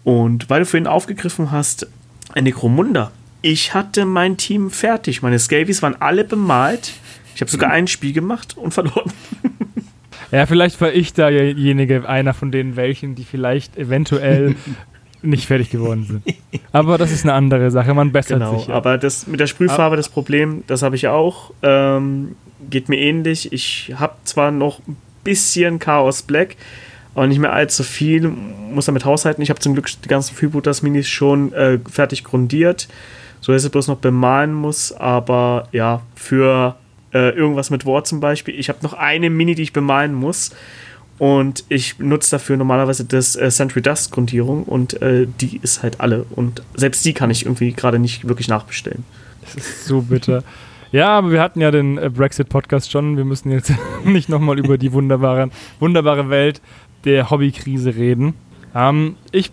Und 0.03 0.49
weil 0.49 0.61
du 0.61 0.65
vorhin 0.65 0.87
aufgegriffen 0.87 1.51
hast, 1.51 1.87
Necromunda. 2.35 3.11
Ich 3.41 3.73
hatte 3.73 4.05
mein 4.05 4.37
Team 4.37 4.71
fertig. 4.71 5.21
Meine 5.21 5.37
Scavies 5.37 5.81
waren 5.81 6.01
alle 6.01 6.23
bemalt. 6.23 6.93
Ich 7.35 7.41
habe 7.41 7.49
sogar 7.49 7.71
ein 7.71 7.87
Spiel 7.87 8.13
gemacht 8.13 8.57
und 8.57 8.73
verloren. 8.73 9.11
Ja, 10.33 10.47
vielleicht 10.47 10.81
war 10.81 10.91
ich 10.91 11.13
da 11.13 11.29
derjenige, 11.29 12.09
einer 12.09 12.33
von 12.33 12.51
den 12.51 12.75
welchen, 12.75 13.13
die 13.13 13.23
vielleicht 13.23 13.77
eventuell 13.77 14.55
nicht 15.21 15.45
fertig 15.45 15.69
geworden 15.69 16.05
sind. 16.05 16.61
Aber 16.71 16.97
das 16.97 17.11
ist 17.11 17.23
eine 17.23 17.33
andere 17.33 17.69
Sache, 17.69 17.93
man 17.93 18.11
bessert 18.11 18.39
genau, 18.39 18.57
sich. 18.57 18.67
Ja. 18.67 18.73
Aber 18.73 18.97
das 18.97 19.27
mit 19.27 19.39
der 19.39 19.45
Sprühfarbe, 19.45 19.95
das 19.95 20.09
Problem, 20.09 20.63
das 20.65 20.81
habe 20.81 20.95
ich 20.95 21.07
auch. 21.07 21.51
Ähm, 21.61 22.35
geht 22.69 22.89
mir 22.89 22.97
ähnlich. 22.97 23.53
Ich 23.53 23.93
habe 23.95 24.15
zwar 24.23 24.49
noch 24.49 24.79
ein 24.87 24.97
bisschen 25.23 25.77
Chaos 25.77 26.23
Black, 26.23 26.55
aber 27.13 27.27
nicht 27.27 27.39
mehr 27.39 27.53
allzu 27.53 27.83
viel. 27.83 28.27
Muss 28.27 28.85
damit 28.85 29.05
haushalten. 29.05 29.43
Ich 29.43 29.51
habe 29.51 29.59
zum 29.59 29.73
Glück 29.73 29.87
die 30.03 30.09
ganzen 30.09 30.35
Freebooters 30.35 30.81
Minis 30.81 31.07
schon 31.07 31.53
äh, 31.53 31.77
fertig 31.89 32.23
grundiert, 32.23 32.87
so 33.39 33.53
dass 33.53 33.63
ich 33.63 33.71
bloß 33.71 33.87
noch 33.87 33.97
bemalen 33.97 34.53
muss. 34.53 34.91
Aber 34.91 35.67
ja, 35.71 36.01
für 36.15 36.75
äh, 37.13 37.29
irgendwas 37.29 37.69
mit 37.69 37.85
Wort 37.85 38.07
zum 38.07 38.19
Beispiel. 38.19 38.57
Ich 38.59 38.69
habe 38.69 38.79
noch 38.81 38.93
eine 38.93 39.29
Mini, 39.29 39.55
die 39.55 39.63
ich 39.63 39.73
bemalen 39.73 40.13
muss. 40.13 40.51
Und 41.19 41.63
ich 41.69 41.99
nutze 41.99 42.31
dafür 42.31 42.57
normalerweise 42.57 43.05
das 43.05 43.35
äh, 43.35 43.51
Sentry 43.51 43.81
Dust 43.81 44.11
Grundierung 44.11 44.63
und 44.63 45.01
äh, 45.01 45.27
die 45.39 45.59
ist 45.61 45.83
halt 45.83 46.01
alle. 46.01 46.25
Und 46.31 46.63
selbst 46.75 47.05
die 47.05 47.13
kann 47.13 47.29
ich 47.29 47.45
irgendwie 47.45 47.71
gerade 47.71 47.99
nicht 47.99 48.27
wirklich 48.27 48.47
nachbestellen. 48.47 49.05
Das 49.41 49.55
ist 49.55 49.85
so 49.85 50.01
bitter. 50.01 50.43
ja, 50.91 51.09
aber 51.09 51.31
wir 51.31 51.41
hatten 51.41 51.61
ja 51.61 51.69
den 51.69 51.97
äh, 51.97 52.09
Brexit-Podcast 52.09 52.91
schon. 52.91 53.15
Wir 53.15 53.25
müssen 53.25 53.51
jetzt 53.51 53.71
nicht 54.03 54.27
nochmal 54.27 54.57
über 54.57 54.77
die 54.77 54.91
wunderbare, 54.91 55.49
wunderbare 55.79 56.29
Welt 56.29 56.61
der 57.05 57.29
Hobbykrise 57.29 57.95
reden. 57.95 58.33
Ähm, 58.73 59.15
ich 59.31 59.51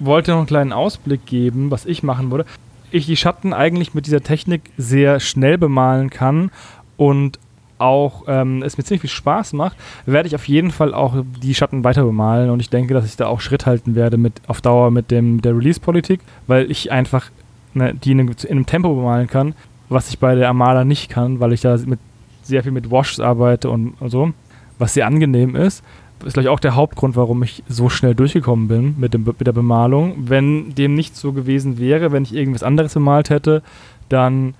wollte 0.00 0.32
noch 0.32 0.38
einen 0.38 0.46
kleinen 0.46 0.72
Ausblick 0.72 1.24
geben, 1.24 1.70
was 1.70 1.86
ich 1.86 2.02
machen 2.02 2.30
würde. 2.30 2.46
Ich 2.90 3.06
die 3.06 3.16
Schatten 3.16 3.52
eigentlich 3.52 3.94
mit 3.94 4.06
dieser 4.06 4.22
Technik 4.22 4.62
sehr 4.76 5.20
schnell 5.20 5.58
bemalen 5.58 6.10
kann 6.10 6.50
und 6.96 7.38
auch 7.78 8.24
ähm, 8.26 8.62
es 8.62 8.78
mir 8.78 8.84
ziemlich 8.84 9.02
viel 9.02 9.10
Spaß 9.10 9.52
macht, 9.52 9.76
werde 10.06 10.26
ich 10.26 10.34
auf 10.34 10.48
jeden 10.48 10.70
Fall 10.70 10.94
auch 10.94 11.14
die 11.42 11.54
Schatten 11.54 11.84
weiter 11.84 12.04
bemalen 12.04 12.50
und 12.50 12.60
ich 12.60 12.70
denke, 12.70 12.94
dass 12.94 13.04
ich 13.04 13.16
da 13.16 13.26
auch 13.26 13.40
Schritt 13.40 13.66
halten 13.66 13.94
werde 13.94 14.16
mit 14.16 14.40
auf 14.46 14.60
Dauer 14.60 14.90
mit 14.90 15.10
dem 15.10 15.42
der 15.42 15.56
Release-Politik, 15.56 16.20
weil 16.46 16.70
ich 16.70 16.90
einfach 16.90 17.30
ne, 17.74 17.94
die 17.94 18.12
in 18.12 18.20
einem, 18.20 18.34
in 18.42 18.50
einem, 18.50 18.66
Tempo 18.66 18.94
bemalen 18.94 19.26
kann, 19.26 19.54
was 19.88 20.08
ich 20.08 20.18
bei 20.18 20.34
der 20.34 20.48
Armada 20.48 20.84
nicht 20.84 21.10
kann, 21.10 21.40
weil 21.40 21.52
ich 21.52 21.60
da 21.60 21.76
mit 21.84 22.00
sehr 22.42 22.62
viel 22.62 22.72
mit 22.72 22.90
Washs 22.90 23.20
arbeite 23.20 23.70
und, 23.70 23.94
und 24.00 24.10
so, 24.10 24.32
was 24.78 24.94
sehr 24.94 25.06
angenehm 25.06 25.54
ist. 25.54 25.82
Das 26.18 26.28
ist 26.28 26.34
gleich 26.34 26.48
auch 26.48 26.60
der 26.60 26.74
Hauptgrund, 26.74 27.14
warum 27.14 27.42
ich 27.42 27.62
so 27.68 27.90
schnell 27.90 28.14
durchgekommen 28.14 28.68
bin 28.68 28.94
mit, 28.96 29.12
dem, 29.12 29.24
mit 29.24 29.46
der 29.46 29.52
Bemalung. 29.52 30.14
Wenn 30.16 30.74
dem 30.74 30.94
nicht 30.94 31.14
so 31.14 31.32
gewesen 31.32 31.78
wäre, 31.78 32.10
wenn 32.10 32.22
ich 32.22 32.34
irgendwas 32.34 32.62
anderes 32.62 32.94
bemalt 32.94 33.28
hätte, 33.28 33.62
dann 34.08 34.54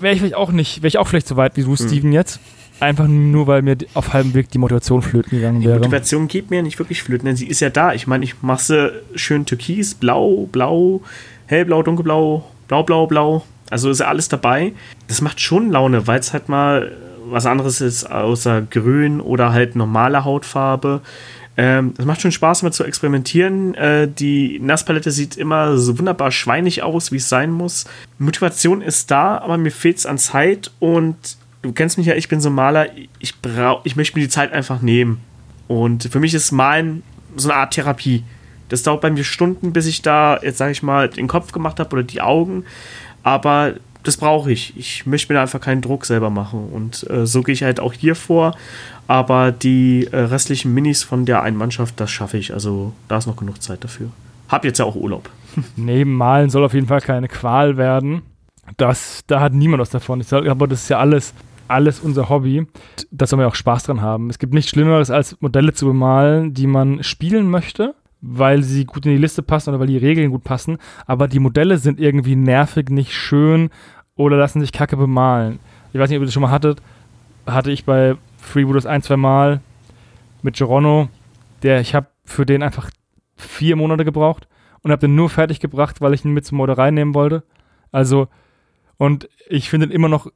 wäre 0.00 0.14
ich 0.14 0.20
vielleicht 0.20 0.36
auch 0.36 0.52
nicht, 0.52 0.78
wäre 0.78 0.88
ich 0.88 0.98
auch 0.98 1.08
vielleicht 1.08 1.28
so 1.28 1.36
weit 1.36 1.56
wie 1.56 1.62
du, 1.62 1.76
hm. 1.76 1.88
Steven, 1.88 2.12
jetzt. 2.12 2.40
Einfach 2.80 3.06
nur, 3.06 3.46
weil 3.46 3.62
mir 3.62 3.76
auf 3.94 4.12
halbem 4.12 4.34
Weg 4.34 4.50
die 4.50 4.58
Motivation 4.58 5.02
flöten 5.02 5.38
gegangen 5.38 5.62
wäre. 5.62 5.74
Die 5.74 5.78
Motivation 5.78 6.26
geht 6.26 6.50
mir 6.50 6.62
nicht 6.62 6.78
wirklich 6.80 7.02
flöten, 7.02 7.26
denn 7.26 7.36
sie 7.36 7.46
ist 7.46 7.60
ja 7.60 7.70
da. 7.70 7.92
Ich 7.92 8.08
meine, 8.08 8.24
ich 8.24 8.42
mache 8.42 8.62
sie 8.62 8.92
schön 9.14 9.46
türkis, 9.46 9.94
blau, 9.94 10.48
blau, 10.50 11.00
hellblau, 11.46 11.84
dunkelblau, 11.84 12.44
blau, 12.66 12.82
blau, 12.82 13.06
blau. 13.06 13.44
Also 13.70 13.88
ist 13.88 14.00
ja 14.00 14.08
alles 14.08 14.28
dabei. 14.28 14.72
Das 15.06 15.20
macht 15.20 15.40
schon 15.40 15.70
Laune, 15.70 16.06
weil 16.06 16.18
es 16.18 16.32
halt 16.32 16.48
mal 16.48 16.92
was 17.24 17.46
anderes 17.46 17.80
ist 17.80 18.04
außer 18.10 18.62
grün 18.62 19.20
oder 19.20 19.52
halt 19.52 19.76
normale 19.76 20.24
Hautfarbe. 20.24 21.00
Ähm, 21.56 21.92
es 21.98 22.04
macht 22.04 22.22
schon 22.22 22.32
Spaß, 22.32 22.60
damit 22.60 22.74
zu 22.74 22.84
experimentieren. 22.84 23.74
Äh, 23.74 24.08
die 24.08 24.58
Nasspalette 24.60 25.10
sieht 25.10 25.36
immer 25.36 25.76
so 25.76 25.98
wunderbar 25.98 26.30
schweinig 26.30 26.82
aus, 26.82 27.12
wie 27.12 27.16
es 27.16 27.28
sein 27.28 27.50
muss. 27.50 27.84
Motivation 28.18 28.80
ist 28.80 29.10
da, 29.10 29.38
aber 29.38 29.58
mir 29.58 29.70
fehlt 29.70 29.98
es 29.98 30.06
an 30.06 30.18
Zeit 30.18 30.70
und 30.80 31.16
du 31.60 31.72
kennst 31.72 31.98
mich 31.98 32.06
ja, 32.06 32.14
ich 32.14 32.28
bin 32.28 32.40
so 32.40 32.48
ein 32.48 32.54
Maler, 32.54 32.88
ich, 33.18 33.40
brauch, 33.40 33.82
ich 33.84 33.96
möchte 33.96 34.18
mir 34.18 34.24
die 34.24 34.30
Zeit 34.30 34.52
einfach 34.52 34.80
nehmen. 34.80 35.20
Und 35.68 36.04
für 36.04 36.20
mich 36.20 36.34
ist 36.34 36.52
Malen 36.52 37.02
so 37.36 37.50
eine 37.50 37.58
Art 37.58 37.74
Therapie. 37.74 38.24
Das 38.68 38.82
dauert 38.82 39.02
bei 39.02 39.10
mir 39.10 39.24
Stunden, 39.24 39.72
bis 39.72 39.86
ich 39.86 40.02
da, 40.02 40.38
jetzt 40.42 40.58
sage 40.58 40.72
ich 40.72 40.82
mal, 40.82 41.08
den 41.08 41.28
Kopf 41.28 41.52
gemacht 41.52 41.78
habe 41.78 41.92
oder 41.92 42.02
die 42.02 42.22
Augen. 42.22 42.64
Aber 43.22 43.74
das 44.02 44.16
brauche 44.16 44.50
ich. 44.50 44.76
Ich 44.76 45.06
möchte 45.06 45.32
mir 45.32 45.36
da 45.36 45.42
einfach 45.42 45.60
keinen 45.60 45.80
Druck 45.80 46.04
selber 46.06 46.30
machen. 46.30 46.68
Und 46.72 47.08
äh, 47.10 47.26
so 47.26 47.42
gehe 47.42 47.52
ich 47.52 47.62
halt 47.62 47.80
auch 47.80 47.92
hier 47.92 48.14
vor. 48.14 48.56
Aber 49.06 49.52
die 49.52 50.08
äh, 50.10 50.16
restlichen 50.16 50.72
Minis 50.72 51.02
von 51.02 51.26
der 51.26 51.42
einen 51.42 51.56
Mannschaft, 51.56 51.98
das 52.00 52.10
schaffe 52.10 52.38
ich. 52.38 52.54
Also 52.54 52.92
da 53.08 53.18
ist 53.18 53.26
noch 53.26 53.36
genug 53.36 53.62
Zeit 53.62 53.84
dafür. 53.84 54.08
Hab 54.48 54.64
jetzt 54.64 54.78
ja 54.78 54.84
auch 54.84 54.96
Urlaub. 54.96 55.28
Neben 55.76 56.14
Malen 56.14 56.50
soll 56.50 56.64
auf 56.64 56.74
jeden 56.74 56.86
Fall 56.86 57.00
keine 57.00 57.28
Qual 57.28 57.76
werden. 57.76 58.22
Das, 58.76 59.22
da 59.26 59.40
hat 59.40 59.52
niemand 59.52 59.80
was 59.80 59.90
davon. 59.90 60.20
Ich 60.20 60.28
sag, 60.28 60.46
aber 60.46 60.68
das 60.68 60.82
ist 60.82 60.88
ja 60.88 60.98
alles, 60.98 61.34
alles 61.68 62.00
unser 62.00 62.28
Hobby. 62.28 62.66
Da 63.10 63.26
soll 63.26 63.38
man 63.38 63.44
ja 63.44 63.50
auch 63.50 63.56
Spaß 63.56 63.84
dran 63.84 64.00
haben. 64.00 64.30
Es 64.30 64.38
gibt 64.38 64.54
nichts 64.54 64.70
Schlimmeres, 64.70 65.10
als 65.10 65.36
Modelle 65.40 65.72
zu 65.72 65.86
bemalen, 65.86 66.54
die 66.54 66.66
man 66.66 67.02
spielen 67.02 67.50
möchte, 67.50 67.94
weil 68.20 68.62
sie 68.62 68.84
gut 68.84 69.04
in 69.04 69.12
die 69.12 69.18
Liste 69.18 69.42
passen 69.42 69.70
oder 69.70 69.80
weil 69.80 69.88
die 69.88 69.98
Regeln 69.98 70.30
gut 70.30 70.44
passen. 70.44 70.78
Aber 71.06 71.28
die 71.28 71.40
Modelle 71.40 71.78
sind 71.78 71.98
irgendwie 71.98 72.36
nervig, 72.36 72.88
nicht 72.88 73.12
schön 73.14 73.70
oder 74.14 74.36
lassen 74.36 74.60
sich 74.60 74.72
kacke 74.72 74.96
bemalen. 74.96 75.58
Ich 75.92 76.00
weiß 76.00 76.08
nicht, 76.08 76.18
ob 76.18 76.22
ihr 76.22 76.26
das 76.26 76.34
schon 76.34 76.42
mal 76.42 76.50
hattet. 76.50 76.80
Hatte 77.46 77.72
ich 77.72 77.84
bei 77.84 78.16
Freebooters 78.42 78.86
ein, 78.86 79.02
zwei 79.02 79.16
Mal 79.16 79.60
mit 80.42 80.56
Gerono. 80.56 81.08
Der, 81.62 81.80
ich 81.80 81.94
habe 81.94 82.08
für 82.24 82.44
den 82.44 82.62
einfach 82.62 82.90
vier 83.36 83.76
Monate 83.76 84.04
gebraucht 84.04 84.48
und 84.82 84.90
habe 84.90 85.00
den 85.00 85.14
nur 85.14 85.30
fertig 85.30 85.60
gebracht, 85.60 86.00
weil 86.00 86.12
ich 86.12 86.24
ihn 86.24 86.32
mit 86.32 86.44
zum 86.44 86.58
Modell 86.58 86.92
nehmen 86.92 87.14
wollte. 87.14 87.44
Also, 87.92 88.28
und 88.98 89.28
ich 89.48 89.70
finde 89.70 89.86
immer 89.86 90.08
noch 90.08 90.26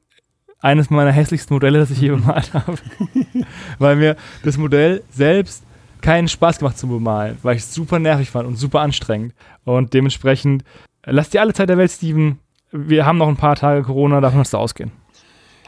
eines 0.59 0.89
meiner 0.89 1.11
hässlichsten 1.11 1.53
Modelle, 1.53 1.79
das 1.79 1.91
ich 1.91 2.01
je 2.01 2.09
bemalt 2.09 2.53
habe. 2.53 2.77
weil 3.79 3.95
mir 3.97 4.15
das 4.43 4.57
Modell 4.57 5.03
selbst 5.11 5.63
keinen 6.01 6.27
Spaß 6.27 6.59
gemacht 6.59 6.77
zu 6.77 6.87
bemalen, 6.87 7.37
weil 7.43 7.55
ich 7.55 7.63
es 7.63 7.73
super 7.73 7.99
nervig 7.99 8.29
fand 8.29 8.47
und 8.47 8.55
super 8.55 8.81
anstrengend. 8.81 9.33
Und 9.65 9.93
dementsprechend, 9.93 10.63
äh, 11.03 11.11
lass 11.11 11.29
dir 11.29 11.41
alle 11.41 11.53
Zeit 11.53 11.69
der 11.69 11.77
Welt, 11.77 11.91
Steven. 11.91 12.39
Wir 12.71 13.05
haben 13.05 13.17
noch 13.17 13.27
ein 13.27 13.37
paar 13.37 13.55
Tage 13.55 13.83
Corona, 13.83 14.21
davon 14.21 14.39
musst 14.39 14.53
du 14.53 14.57
ausgehen. 14.57 14.91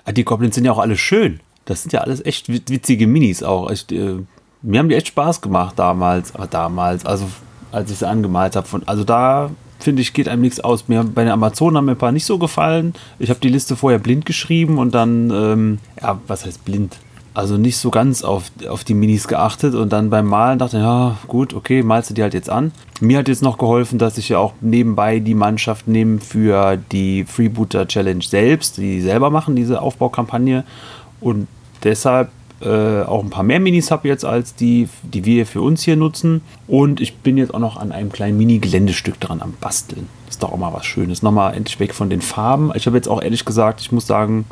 Ah, 0.05 0.11
Die 0.11 0.23
Goblins 0.23 0.55
sind 0.55 0.65
ja 0.65 0.71
auch 0.71 0.79
alle 0.79 0.97
schön. 0.97 1.39
Das 1.69 1.81
sind 1.83 1.93
ja 1.93 2.01
alles 2.01 2.25
echt 2.25 2.49
wit- 2.49 2.69
witzige 2.69 3.07
Minis 3.07 3.43
auch. 3.43 3.69
Ich, 3.69 3.89
äh, 3.91 4.15
mir 4.61 4.79
haben 4.79 4.89
die 4.89 4.95
echt 4.95 5.07
Spaß 5.07 5.39
gemacht 5.41 5.77
damals. 5.77 6.35
Aber 6.35 6.47
damals, 6.47 7.05
also 7.05 7.25
als 7.71 7.91
ich 7.91 7.99
sie 7.99 8.07
angemalt 8.07 8.55
habe. 8.55 8.67
Also 8.87 9.03
da 9.03 9.51
finde 9.79 10.01
ich, 10.01 10.11
geht 10.13 10.27
einem 10.27 10.41
nichts 10.41 10.59
aus. 10.59 10.87
Mir 10.87 11.03
bei 11.03 11.23
den 11.23 11.31
Amazonen 11.31 11.77
haben 11.77 11.85
mir 11.85 11.91
ein 11.91 11.97
paar 11.97 12.11
nicht 12.11 12.25
so 12.25 12.37
gefallen. 12.37 12.93
Ich 13.19 13.29
habe 13.29 13.39
die 13.39 13.49
Liste 13.49 13.75
vorher 13.75 13.99
blind 13.99 14.25
geschrieben 14.25 14.77
und 14.79 14.93
dann, 14.95 15.29
ähm, 15.29 15.79
ja, 16.01 16.19
was 16.27 16.45
heißt 16.45 16.65
blind? 16.65 16.97
Also 17.35 17.57
nicht 17.57 17.77
so 17.77 17.91
ganz 17.91 18.23
auf, 18.23 18.51
auf 18.67 18.83
die 18.83 18.95
Minis 18.95 19.27
geachtet 19.27 19.75
und 19.75 19.93
dann 19.93 20.09
beim 20.09 20.25
Malen 20.25 20.57
dachte 20.59 20.77
ich, 20.77 20.83
ja, 20.83 21.15
gut, 21.27 21.53
okay, 21.53 21.83
malst 21.83 22.09
du 22.09 22.13
die 22.15 22.23
halt 22.23 22.33
jetzt 22.33 22.49
an. 22.49 22.71
Mir 22.99 23.19
hat 23.19 23.27
jetzt 23.29 23.43
noch 23.43 23.57
geholfen, 23.59 23.99
dass 23.99 24.17
ich 24.17 24.29
ja 24.29 24.39
auch 24.39 24.53
nebenbei 24.59 25.19
die 25.19 25.35
Mannschaft 25.35 25.87
nehme 25.87 26.19
für 26.19 26.77
die 26.91 27.23
Freebooter 27.23 27.87
Challenge 27.87 28.23
selbst, 28.23 28.77
die 28.77 28.99
selber 28.99 29.29
machen, 29.29 29.55
diese 29.55 29.79
Aufbaukampagne. 29.81 30.65
Und 31.21 31.47
deshalb 31.83 32.29
äh, 32.61 33.03
auch 33.03 33.23
ein 33.23 33.29
paar 33.29 33.43
mehr 33.43 33.59
Minis 33.59 33.89
habe 33.89 34.07
jetzt 34.07 34.25
als 34.25 34.53
die, 34.53 34.89
die 35.03 35.23
wir 35.23 35.45
für 35.45 35.61
uns 35.61 35.83
hier 35.83 35.95
nutzen. 35.95 36.41
Und 36.67 36.99
ich 36.99 37.17
bin 37.17 37.37
jetzt 37.37 37.53
auch 37.53 37.59
noch 37.59 37.77
an 37.77 37.91
einem 37.91 38.11
kleinen 38.11 38.37
Mini-Geländestück 38.37 39.19
dran 39.19 39.41
am 39.41 39.53
Basteln. 39.59 40.07
Ist 40.27 40.43
doch 40.43 40.51
auch 40.51 40.57
mal 40.57 40.73
was 40.73 40.85
Schönes. 40.85 41.21
Nochmal 41.21 41.55
endlich 41.55 41.79
weg 41.79 41.93
von 41.93 42.09
den 42.09 42.21
Farben. 42.21 42.71
Ich 42.75 42.85
habe 42.85 42.97
jetzt 42.97 43.07
auch 43.07 43.21
ehrlich 43.21 43.45
gesagt, 43.45 43.81
ich 43.81 43.91
muss 43.91 44.07
sagen, 44.07 44.45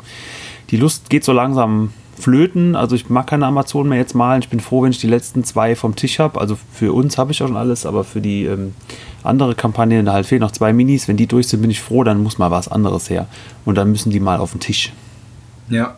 die 0.70 0.76
Lust 0.76 1.10
geht 1.10 1.24
so 1.24 1.32
langsam 1.32 1.92
flöten. 2.18 2.76
Also 2.76 2.96
ich 2.96 3.10
mag 3.10 3.26
keine 3.26 3.46
Amazonen 3.46 3.90
mehr 3.90 3.98
jetzt 3.98 4.14
malen. 4.14 4.40
Ich 4.42 4.48
bin 4.48 4.60
froh, 4.60 4.82
wenn 4.82 4.90
ich 4.90 5.00
die 5.00 5.06
letzten 5.06 5.44
zwei 5.44 5.76
vom 5.76 5.94
Tisch 5.94 6.18
habe. 6.18 6.40
Also 6.40 6.56
für 6.72 6.92
uns 6.92 7.18
habe 7.18 7.32
ich 7.32 7.42
auch 7.42 7.48
schon 7.48 7.56
alles, 7.56 7.84
aber 7.84 8.04
für 8.04 8.20
die 8.20 8.44
ähm, 8.44 8.74
andere 9.22 9.54
Kampagne, 9.54 10.02
da 10.02 10.14
halt 10.14 10.26
fehlen 10.26 10.40
noch 10.40 10.50
zwei 10.50 10.72
Minis. 10.72 11.08
Wenn 11.08 11.18
die 11.18 11.26
durch 11.26 11.48
sind, 11.48 11.60
bin 11.60 11.70
ich 11.70 11.80
froh, 11.80 12.04
dann 12.04 12.22
muss 12.22 12.38
mal 12.38 12.50
was 12.50 12.68
anderes 12.68 13.10
her. 13.10 13.26
Und 13.66 13.76
dann 13.76 13.90
müssen 13.90 14.10
die 14.10 14.20
mal 14.20 14.38
auf 14.38 14.52
den 14.52 14.60
Tisch. 14.60 14.92
Ja, 15.68 15.96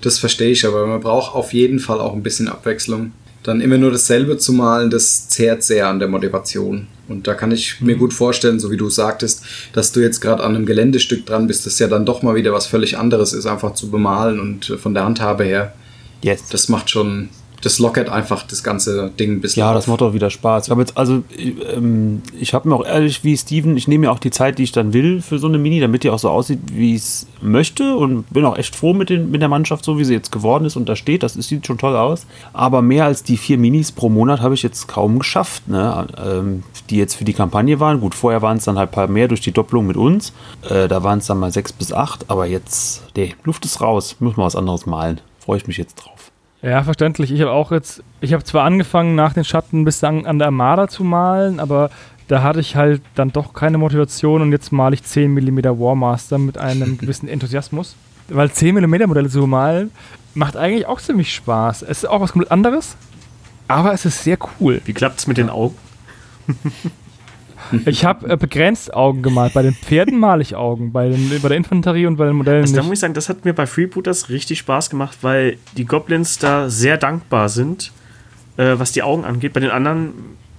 das 0.00 0.18
verstehe 0.18 0.50
ich, 0.50 0.66
aber 0.66 0.86
man 0.86 1.00
braucht 1.00 1.34
auf 1.34 1.52
jeden 1.52 1.78
Fall 1.78 2.00
auch 2.00 2.14
ein 2.14 2.22
bisschen 2.22 2.48
Abwechslung. 2.48 3.12
Dann 3.42 3.60
immer 3.60 3.78
nur 3.78 3.90
dasselbe 3.90 4.36
zu 4.36 4.52
malen, 4.52 4.90
das 4.90 5.28
zehrt 5.28 5.62
sehr 5.62 5.88
an 5.88 5.98
der 5.98 6.08
Motivation. 6.08 6.88
Und 7.08 7.26
da 7.26 7.34
kann 7.34 7.50
ich 7.50 7.80
mir 7.80 7.96
gut 7.96 8.12
vorstellen, 8.12 8.60
so 8.60 8.70
wie 8.70 8.76
du 8.76 8.90
sagtest, 8.90 9.42
dass 9.72 9.92
du 9.92 10.00
jetzt 10.00 10.20
gerade 10.20 10.42
an 10.42 10.54
einem 10.54 10.66
Geländestück 10.66 11.26
dran 11.26 11.46
bist, 11.46 11.64
das 11.66 11.78
ja 11.78 11.88
dann 11.88 12.04
doch 12.04 12.22
mal 12.22 12.34
wieder 12.34 12.52
was 12.52 12.66
völlig 12.66 12.98
anderes 12.98 13.32
ist, 13.32 13.46
einfach 13.46 13.74
zu 13.74 13.90
bemalen 13.90 14.38
und 14.38 14.70
äh, 14.70 14.78
von 14.78 14.94
der 14.94 15.04
Handhabe 15.04 15.44
her. 15.44 15.74
Yes. 16.22 16.48
Das 16.50 16.68
macht 16.68 16.90
schon, 16.90 17.30
das 17.62 17.78
lockert 17.78 18.08
einfach 18.08 18.42
das 18.42 18.62
ganze 18.62 19.10
Ding 19.18 19.32
ein 19.32 19.40
bisschen. 19.40 19.60
Ja, 19.60 19.70
auf. 19.70 19.74
das 19.74 19.86
macht 19.86 20.02
auch 20.02 20.14
wieder 20.14 20.30
Spaß. 20.30 20.66
Ich 20.66 20.70
habe 20.70 20.80
jetzt, 20.80 20.96
also, 20.96 21.22
ich, 21.28 21.54
ähm, 21.74 22.22
ich 22.38 22.54
habe 22.54 22.68
mir 22.68 22.74
auch 22.74 22.84
ehrlich 22.84 23.22
wie 23.22 23.36
Steven, 23.36 23.76
ich 23.76 23.88
nehme 23.88 24.06
mir 24.06 24.12
auch 24.12 24.18
die 24.18 24.30
Zeit, 24.30 24.58
die 24.58 24.62
ich 24.62 24.72
dann 24.72 24.92
will 24.92 25.20
für 25.20 25.38
so 25.38 25.46
eine 25.46 25.58
Mini, 25.58 25.80
damit 25.80 26.04
die 26.04 26.10
auch 26.10 26.18
so 26.18 26.30
aussieht, 26.30 26.60
wie 26.72 26.94
ich 26.94 27.02
es 27.02 27.26
möchte 27.40 27.96
und 27.96 28.30
bin 28.30 28.44
auch 28.44 28.56
echt 28.56 28.74
froh 28.74 28.94
mit, 28.94 29.10
den, 29.10 29.30
mit 29.30 29.42
der 29.42 29.48
Mannschaft, 29.48 29.84
so 29.84 29.98
wie 29.98 30.04
sie 30.04 30.14
jetzt 30.14 30.32
geworden 30.32 30.64
ist 30.64 30.76
und 30.76 30.88
da 30.88 30.96
steht. 30.96 31.22
Das 31.22 31.34
sieht 31.34 31.66
schon 31.66 31.78
toll 31.78 31.96
aus. 31.96 32.26
Aber 32.52 32.82
mehr 32.82 33.04
als 33.04 33.22
die 33.22 33.36
vier 33.36 33.58
Minis 33.58 33.92
pro 33.92 34.08
Monat 34.08 34.40
habe 34.40 34.54
ich 34.54 34.62
jetzt 34.62 34.88
kaum 34.88 35.18
geschafft, 35.18 35.68
ne? 35.68 36.06
ähm, 36.22 36.62
die 36.88 36.96
jetzt 36.96 37.14
für 37.14 37.24
die 37.24 37.32
Kampagne 37.34 37.80
waren. 37.80 38.00
Gut, 38.00 38.14
vorher 38.14 38.42
waren 38.42 38.56
es 38.56 38.64
dann 38.64 38.78
halt 38.78 38.90
ein 38.90 38.92
paar 38.92 39.08
mehr 39.08 39.28
durch 39.28 39.40
die 39.40 39.52
Doppelung 39.52 39.86
mit 39.86 39.96
uns. 39.96 40.32
Äh, 40.68 40.88
da 40.88 41.02
waren 41.02 41.18
es 41.18 41.26
dann 41.26 41.38
mal 41.38 41.52
sechs 41.52 41.72
bis 41.72 41.92
acht, 41.92 42.30
aber 42.30 42.46
jetzt, 42.46 43.02
nee, 43.16 43.34
Luft 43.44 43.64
ist 43.64 43.80
raus. 43.80 44.16
Muss 44.20 44.36
mal 44.36 44.44
was 44.44 44.56
anderes 44.56 44.86
malen. 44.86 45.20
Freue 45.38 45.58
ich 45.58 45.66
mich 45.66 45.76
jetzt 45.76 45.96
drauf. 45.96 46.19
Ja, 46.62 46.82
verständlich. 46.82 47.32
Ich 47.32 47.40
habe 47.40 47.52
auch 47.52 47.72
jetzt, 47.72 48.02
ich 48.20 48.32
habe 48.32 48.44
zwar 48.44 48.64
angefangen, 48.64 49.14
nach 49.14 49.32
den 49.32 49.44
Schatten 49.44 49.84
bis 49.84 50.04
an, 50.04 50.26
an 50.26 50.38
der 50.38 50.48
Armada 50.48 50.88
zu 50.88 51.04
malen, 51.04 51.58
aber 51.58 51.90
da 52.28 52.42
hatte 52.42 52.60
ich 52.60 52.76
halt 52.76 53.02
dann 53.14 53.32
doch 53.32 53.54
keine 53.54 53.78
Motivation 53.78 54.42
und 54.42 54.52
jetzt 54.52 54.70
male 54.70 54.94
ich 54.94 55.02
10 55.02 55.32
mm 55.32 55.58
Warmaster 55.80 56.38
mit 56.38 56.58
einem 56.58 56.98
gewissen 56.98 57.28
Enthusiasmus. 57.28 57.96
Weil 58.28 58.52
10 58.52 58.74
mm 58.74 59.08
Modelle 59.08 59.28
zu 59.28 59.46
malen 59.46 59.90
macht 60.34 60.56
eigentlich 60.56 60.86
auch 60.86 61.00
ziemlich 61.00 61.34
Spaß. 61.34 61.82
Es 61.82 62.04
ist 62.04 62.08
auch 62.08 62.20
was 62.20 62.32
komplett 62.32 62.52
anderes, 62.52 62.96
aber 63.66 63.92
es 63.92 64.04
ist 64.04 64.22
sehr 64.22 64.38
cool. 64.60 64.80
Wie 64.84 64.92
klappt 64.92 65.18
es 65.18 65.26
mit 65.26 65.38
den 65.38 65.50
Augen? 65.50 65.76
Ich 67.86 68.04
habe 68.04 68.28
äh, 68.30 68.36
begrenzt 68.36 68.92
Augen 68.94 69.22
gemalt. 69.22 69.54
Bei 69.54 69.62
den 69.62 69.74
Pferden 69.74 70.18
male 70.18 70.42
ich 70.42 70.56
Augen, 70.56 70.92
bei, 70.92 71.08
den, 71.08 71.30
bei 71.42 71.48
der 71.48 71.56
Infanterie 71.56 72.06
und 72.06 72.16
bei 72.16 72.26
den 72.26 72.36
Modellen 72.36 72.62
Also 72.62 72.74
da 72.74 72.80
nicht. 72.80 72.88
muss 72.88 72.94
ich 72.98 73.00
sagen, 73.00 73.14
das 73.14 73.28
hat 73.28 73.44
mir 73.44 73.52
bei 73.52 73.66
Freebooters 73.66 74.28
richtig 74.28 74.58
Spaß 74.60 74.90
gemacht, 74.90 75.18
weil 75.22 75.56
die 75.76 75.84
Goblins 75.84 76.38
da 76.38 76.68
sehr 76.70 76.96
dankbar 76.96 77.48
sind, 77.48 77.92
äh, 78.56 78.74
was 78.78 78.92
die 78.92 79.02
Augen 79.02 79.24
angeht. 79.24 79.52
Bei 79.52 79.60
den 79.60 79.70
anderen, 79.70 80.12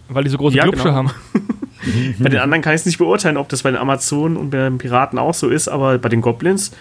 Weil 0.10 0.24
die 0.24 0.30
so 0.30 0.38
große 0.38 0.56
Ja, 0.58 0.64
Glubsche 0.64 0.84
genau. 0.84 0.96
haben. 0.96 1.12
bei 2.20 2.30
den 2.30 2.40
anderen 2.40 2.62
kann 2.62 2.74
ich 2.74 2.82
es 2.82 2.86
nicht 2.86 2.98
beurteilen, 3.00 3.38
ob 3.38 3.50
das 3.50 3.64
bei 3.64 3.72
den 3.72 3.80
Amazonen 3.80 4.38
und 4.38 4.50
bei 4.52 4.58
den 4.58 4.78
Piraten 4.78 5.18
auch 5.20 5.34
so 5.34 5.50
ist, 5.50 5.68
aber 5.68 5.98
bei 5.98 6.10
den 6.10 6.22
Goblins 6.22 6.72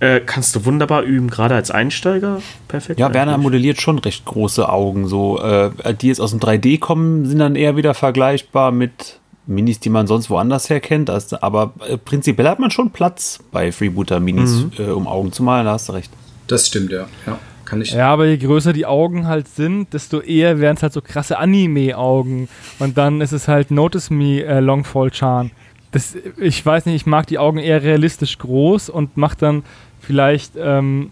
äh, 0.00 0.20
kannst 0.20 0.56
du 0.56 0.64
wunderbar 0.64 1.02
üben, 1.02 1.28
gerade 1.28 1.54
als 1.54 1.70
Einsteiger. 1.70 2.40
Perfekt. 2.68 2.98
Ja, 2.98 3.12
Werner 3.12 3.34
eigentlich. 3.34 3.42
modelliert 3.42 3.82
schon 3.82 3.98
recht 3.98 4.24
große 4.24 4.66
Augen. 4.66 5.06
So, 5.08 5.38
äh, 5.42 5.70
die 6.00 6.08
jetzt 6.08 6.20
aus 6.22 6.30
dem 6.30 6.40
3D 6.40 6.78
kommen, 6.80 7.26
sind 7.26 7.38
dann 7.38 7.54
eher 7.54 7.76
wieder 7.76 7.92
vergleichbar 7.92 8.72
mit 8.72 9.19
Minis, 9.50 9.80
die 9.80 9.90
man 9.90 10.06
sonst 10.06 10.30
woanders 10.30 10.70
her 10.70 10.80
kennt. 10.80 11.10
Also, 11.10 11.40
aber 11.40 11.74
äh, 11.88 11.96
prinzipiell 11.98 12.48
hat 12.48 12.58
man 12.58 12.70
schon 12.70 12.90
Platz 12.90 13.40
bei 13.52 13.72
Freebooter-Minis, 13.72 14.66
äh, 14.78 14.84
um 14.84 15.06
Augen 15.06 15.32
zu 15.32 15.42
malen, 15.42 15.66
da 15.66 15.72
hast 15.72 15.88
du 15.88 15.92
recht. 15.92 16.10
Das 16.46 16.66
stimmt, 16.66 16.92
ja. 16.92 17.06
ja 17.26 17.38
kann 17.70 17.80
ich. 17.80 17.92
Ja, 17.92 18.12
aber 18.12 18.26
je 18.26 18.36
größer 18.36 18.72
die 18.72 18.84
Augen 18.84 19.26
halt 19.26 19.48
sind, 19.48 19.94
desto 19.94 20.20
eher 20.20 20.60
werden 20.60 20.76
es 20.76 20.82
halt 20.82 20.92
so 20.92 21.00
krasse 21.00 21.38
Anime-Augen. 21.38 22.48
Und 22.78 22.98
dann 22.98 23.20
ist 23.20 23.32
es 23.32 23.48
halt 23.48 23.70
Notice 23.70 24.10
Me 24.10 24.44
äh, 24.44 24.60
Longfall 24.60 25.10
Chan. 25.10 25.50
Das, 25.92 26.16
ich 26.36 26.64
weiß 26.64 26.86
nicht, 26.86 26.96
ich 26.96 27.06
mag 27.06 27.26
die 27.26 27.38
Augen 27.38 27.58
eher 27.58 27.82
realistisch 27.82 28.38
groß 28.38 28.90
und 28.90 29.16
mach 29.16 29.34
dann 29.34 29.62
vielleicht, 30.00 30.52
ähm, 30.56 31.10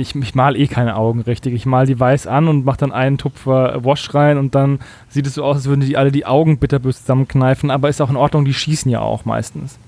ich, 0.00 0.14
ich 0.14 0.34
mal 0.34 0.56
eh 0.56 0.66
keine 0.66 0.96
Augen 0.96 1.20
richtig. 1.20 1.54
Ich 1.54 1.66
mal 1.66 1.86
die 1.86 1.98
weiß 1.98 2.26
an 2.26 2.48
und 2.48 2.64
mach 2.64 2.76
dann 2.76 2.92
einen 2.92 3.18
Tupfer 3.18 3.84
Wash 3.84 4.14
rein 4.14 4.38
und 4.38 4.54
dann 4.54 4.80
sieht 5.08 5.26
es 5.26 5.34
so 5.34 5.44
aus, 5.44 5.56
als 5.56 5.66
würden 5.66 5.80
die 5.80 5.96
alle 5.96 6.12
die 6.12 6.26
Augen 6.26 6.58
bitterböse 6.58 7.00
zusammenkneifen. 7.00 7.70
Aber 7.70 7.88
ist 7.88 8.00
auch 8.00 8.10
in 8.10 8.16
Ordnung, 8.16 8.44
die 8.44 8.54
schießen 8.54 8.90
ja 8.90 9.00
auch 9.00 9.24
meistens. 9.24 9.78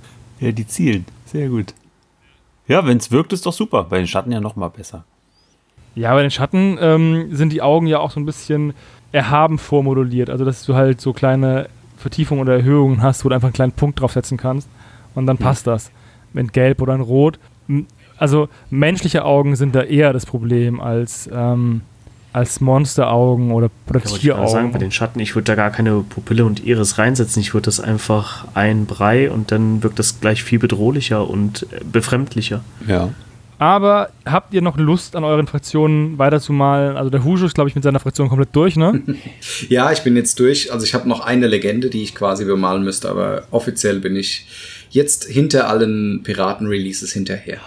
Ja, 0.41 0.53
die 0.53 0.67
zielen. 0.67 1.07
Sehr 1.25 1.49
gut. 1.49 1.75
Ja, 2.69 2.87
wenn 2.87 2.99
es 2.99 3.11
wirkt, 3.11 3.33
ist 3.33 3.47
doch 3.47 3.53
super. 3.53 3.85
Bei 3.85 3.99
den 3.99 4.07
Schatten 4.07 4.33
ja 4.33 4.41
noch 4.41 4.57
mal 4.57 4.69
besser. 4.69 5.05
Ja, 5.95 6.13
bei 6.15 6.23
den 6.23 6.31
Schatten 6.31 6.79
ähm, 6.81 7.35
sind 7.35 7.53
die 7.53 7.63
Augen 7.63 7.87
ja 7.87 7.99
auch 8.01 8.11
so 8.11 8.21
ein 8.21 8.27
bisschen 8.27 8.75
erhaben 9.13 9.59
vormoduliert. 9.59 10.31
Also, 10.31 10.45
dass 10.45 10.65
du 10.65 10.75
halt 10.75 11.01
so 11.01 11.13
kleine 11.13 11.69
Vertiefungen 11.97 12.43
oder 12.43 12.55
Erhöhungen 12.55 13.03
hast, 13.03 13.25
wo 13.25 13.29
du 13.29 13.35
einfach 13.35 13.49
einen 13.49 13.55
kleinen 13.55 13.73
Punkt 13.73 14.01
draufsetzen 14.01 14.37
kannst. 14.37 14.69
Und 15.15 15.27
dann 15.27 15.39
passt 15.39 15.67
das. 15.67 15.91
In 16.35 16.49
Gelb 16.49 16.83
oder 16.83 16.95
in 16.95 17.01
Rot. 17.01 17.39
Also, 18.19 18.49
menschliche 18.71 19.25
Augen 19.25 19.57
sind 19.57 19.75
da 19.75 19.83
eher 19.83 20.13
das 20.13 20.27
Problem 20.27 20.81
als, 20.81 21.29
ähm, 21.33 21.83
als 22.33 22.61
Monsteraugen 22.61 23.51
oder, 23.53 23.71
oder 23.89 24.01
Ja, 24.01 24.11
wollte 24.11 24.17
ich 24.17 24.23
sagen, 24.23 24.43
bei 24.45 24.49
Tieraugen. 24.51 24.81
den 24.81 24.91
Schatten, 24.93 25.21
ich 25.21 25.35
würde 25.35 25.45
da 25.45 25.55
gar 25.55 25.71
keine 25.71 26.03
Pupille 26.09 26.45
und 26.45 26.65
Iris 26.65 26.99
reinsetzen. 26.99 27.41
Ich 27.41 27.55
würde 27.55 27.67
das 27.67 27.81
einfach 27.81 28.47
ein 28.55 28.87
Brei 28.87 29.31
und 29.31 29.53
dann 29.53 29.83
wirkt 29.83 29.99
das 29.99 30.21
gleich 30.21 30.43
viel 30.45 30.59
bedrohlicher 30.59 31.29
und 31.29 31.63
äh, 31.73 31.81
befremdlicher. 31.91 32.63
Ja. 32.87 33.11
Aber 33.59 34.11
habt 34.27 34.53
ihr 34.53 34.61
noch 34.61 34.77
Lust, 34.77 35.17
an 35.17 35.25
euren 35.25 35.47
Fraktionen 35.47 36.19
weiterzumalen? 36.19 36.99
Also, 36.99 37.09
der 37.09 37.25
Hushu 37.25 37.47
ist, 37.47 37.55
glaube 37.55 37.71
ich, 37.71 37.75
mit 37.75 37.85
seiner 37.85 38.01
Fraktion 38.01 38.29
komplett 38.29 38.51
durch, 38.53 38.77
ne? 38.77 39.03
Ja, 39.71 39.93
ich 39.93 40.01
bin 40.03 40.15
jetzt 40.15 40.39
durch. 40.41 40.71
Also 40.73 40.85
ich 40.85 40.93
habe 40.93 41.09
noch 41.09 41.21
eine 41.21 41.47
Legende, 41.47 41.89
die 41.89 42.03
ich 42.03 42.15
quasi 42.15 42.45
bemalen 42.45 42.83
müsste, 42.85 43.09
aber 43.09 43.45
offiziell 43.51 44.01
bin 44.01 44.15
ich 44.15 44.47
jetzt 44.91 45.25
hinter 45.25 45.69
allen 45.71 46.23
Piraten-Releases 46.23 47.13
hinterher. 47.13 47.59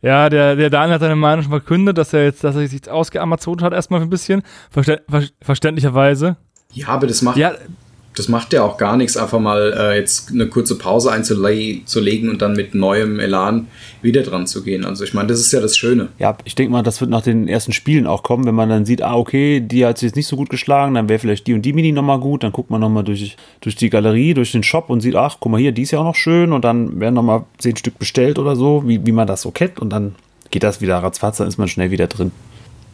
Ja, 0.00 0.28
der, 0.28 0.56
der 0.56 0.70
Daniel 0.70 0.94
hat 0.94 1.00
seine 1.00 1.16
Meinung 1.16 1.42
schon 1.42 1.50
verkündet, 1.50 1.98
dass 1.98 2.12
er 2.12 2.24
jetzt, 2.24 2.44
dass 2.44 2.54
er 2.54 2.62
sich 2.62 2.72
jetzt 2.72 2.88
ausgeamazont 2.88 3.62
hat, 3.62 3.72
erstmal 3.72 4.00
für 4.00 4.06
ein 4.06 4.10
bisschen. 4.10 4.42
Verste 4.70 5.02
ver 5.08 5.24
verständlicherweise. 5.40 6.36
Ja, 6.72 6.88
aber 6.88 7.06
das 7.06 7.22
macht, 7.22 7.36
Ja, 7.36 7.52
das 8.18 8.28
macht 8.28 8.52
ja 8.52 8.62
auch 8.64 8.76
gar 8.78 8.96
nichts, 8.96 9.16
einfach 9.16 9.38
mal 9.38 9.72
äh, 9.76 9.96
jetzt 9.98 10.30
eine 10.30 10.46
kurze 10.46 10.76
Pause 10.76 11.12
einzulegen 11.12 12.30
und 12.30 12.42
dann 12.42 12.54
mit 12.54 12.74
neuem 12.74 13.20
Elan 13.20 13.68
wieder 14.02 14.22
dran 14.22 14.46
zu 14.46 14.62
gehen. 14.62 14.84
Also 14.84 15.04
ich 15.04 15.14
meine, 15.14 15.28
das 15.28 15.40
ist 15.40 15.52
ja 15.52 15.60
das 15.60 15.76
Schöne. 15.76 16.08
Ja, 16.18 16.36
ich 16.44 16.54
denke 16.54 16.72
mal, 16.72 16.82
das 16.82 17.00
wird 17.00 17.10
nach 17.10 17.22
den 17.22 17.48
ersten 17.48 17.72
Spielen 17.72 18.06
auch 18.06 18.22
kommen, 18.22 18.44
wenn 18.46 18.54
man 18.54 18.68
dann 18.68 18.84
sieht, 18.84 19.02
ah, 19.02 19.16
okay, 19.16 19.60
die 19.60 19.84
hat 19.86 19.98
sich 19.98 20.08
jetzt 20.08 20.16
nicht 20.16 20.26
so 20.26 20.36
gut 20.36 20.50
geschlagen, 20.50 20.94
dann 20.94 21.08
wäre 21.08 21.18
vielleicht 21.18 21.46
die 21.46 21.54
und 21.54 21.62
die 21.62 21.72
Mini 21.72 21.92
nochmal 21.92 22.20
gut, 22.20 22.42
dann 22.42 22.52
guckt 22.52 22.70
man 22.70 22.80
nochmal 22.80 23.04
durch, 23.04 23.36
durch 23.60 23.76
die 23.76 23.90
Galerie, 23.90 24.34
durch 24.34 24.52
den 24.52 24.62
Shop 24.62 24.90
und 24.90 25.00
sieht, 25.00 25.16
ach, 25.16 25.36
guck 25.40 25.52
mal 25.52 25.60
hier, 25.60 25.72
die 25.72 25.82
ist 25.82 25.90
ja 25.92 26.00
auch 26.00 26.04
noch 26.04 26.14
schön 26.16 26.52
und 26.52 26.64
dann 26.64 27.00
werden 27.00 27.14
nochmal 27.14 27.44
zehn 27.58 27.76
Stück 27.76 27.98
bestellt 27.98 28.38
oder 28.38 28.56
so, 28.56 28.82
wie, 28.86 29.04
wie 29.06 29.12
man 29.12 29.26
das 29.26 29.42
so 29.42 29.50
kennt 29.50 29.78
und 29.78 29.90
dann 29.90 30.14
geht 30.50 30.62
das 30.62 30.80
wieder 30.80 30.96
ratzfatz, 30.98 31.38
dann 31.38 31.48
ist 31.48 31.58
man 31.58 31.68
schnell 31.68 31.90
wieder 31.90 32.06
drin. 32.06 32.32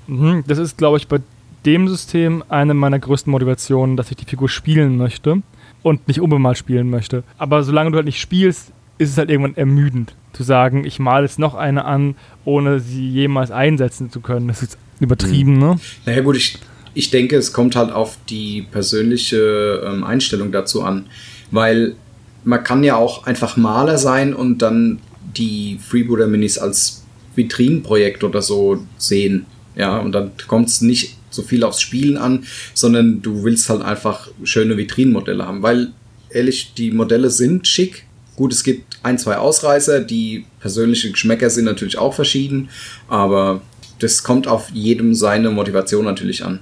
Mhm, 0.07 0.45
Das 0.47 0.59
ist, 0.59 0.77
glaube 0.77 0.99
ich, 0.99 1.09
bei 1.09 1.19
dem 1.67 1.89
System 1.89 2.45
eine 2.49 2.75
meiner 2.75 2.99
größten 2.99 3.31
Motivationen, 3.31 3.97
dass 3.97 4.11
ich 4.11 4.17
die 4.17 4.25
Figur 4.25 4.49
spielen 4.49 4.97
möchte 4.97 5.43
und 5.83 6.09
nicht 6.09 6.21
unbemalt 6.21 6.59
spielen 6.59 6.91
möchte. 6.91 7.25
Aber 7.39 7.63
solange 7.63 7.91
du 7.91 7.97
halt 7.97 8.07
nicht 8.07 8.21
spielst, 8.21 8.73
ist 8.99 9.11
es 9.11 9.19
halt 9.19 9.31
irgendwann 9.31 9.57
ermüdend 9.57 10.15
zu 10.33 10.43
sagen, 10.43 10.85
ich 10.85 10.99
male 10.99 11.25
jetzt 11.27 11.39
noch 11.39 11.55
eine 11.55 11.85
an, 11.85 12.17
ohne 12.45 12.81
sie 12.81 13.09
jemals 13.09 13.51
einsetzen 13.51 14.11
zu 14.11 14.21
können. 14.21 14.49
Das 14.49 14.63
ist 14.63 14.79
übertrieben, 15.01 15.59
ne? 15.59 15.79
Naja 16.07 16.23
gut, 16.23 16.37
ich, 16.37 16.59
ich 16.95 17.11
denke, 17.11 17.37
es 17.37 17.53
kommt 17.53 17.77
halt 17.77 17.93
auf 17.93 18.19
die 18.29 18.63
persönliche 18.63 19.83
ähm, 19.87 20.05
Einstellung 20.05 20.53
dazu 20.53 20.83
an, 20.83 21.07
weil 21.51 21.95
man 22.45 22.63
kann 22.63 22.85
ja 22.85 22.97
auch 22.97 23.27
einfach 23.27 23.57
Maler 23.57 23.99
sein 23.99 24.35
und 24.35 24.59
dann 24.59 25.01
die 25.37 25.79
Freebooter 25.81 26.27
Minis 26.27 26.59
als 26.59 27.05
Vitrinenprojekt 27.35 28.23
oder 28.23 28.43
so 28.43 28.85
sehen. 28.97 29.47
Ja, 29.77 29.99
und 29.99 30.13
dann 30.13 30.33
kommt 30.47 30.69
es 30.69 30.81
nicht 30.81 31.17
so 31.35 31.43
viel 31.43 31.65
aufs 31.65 31.81
Spielen 31.81 32.17
an, 32.17 32.45
sondern 32.75 33.23
du 33.23 33.45
willst 33.45 33.69
halt 33.69 33.83
einfach 33.83 34.29
schöne 34.45 34.77
Vitrinenmodelle 34.77 35.47
haben, 35.47 35.63
weil 35.63 35.93
ehrlich, 36.31 36.75
die 36.75 36.91
Modelle 36.91 37.31
sind 37.31 37.67
schick. 37.67 38.07
Gut, 38.37 38.53
es 38.53 38.65
gibt 38.65 38.99
ein, 39.03 39.19
zwei 39.19 39.37
Ausreißer, 39.37 40.01
die 40.01 40.47
persönlichen 40.61 41.13
Geschmäcker 41.13 41.51
sind 41.51 41.67
natürlich 41.67 41.99
auch 41.99 42.15
verschieden, 42.15 42.69
aber 43.09 43.63
das 44.01 44.23
kommt 44.23 44.49
auf 44.49 44.71
jedem 44.71 45.15
seine 45.15 45.51
Motivation 45.51 46.05
natürlich 46.05 46.45
an. 46.45 46.61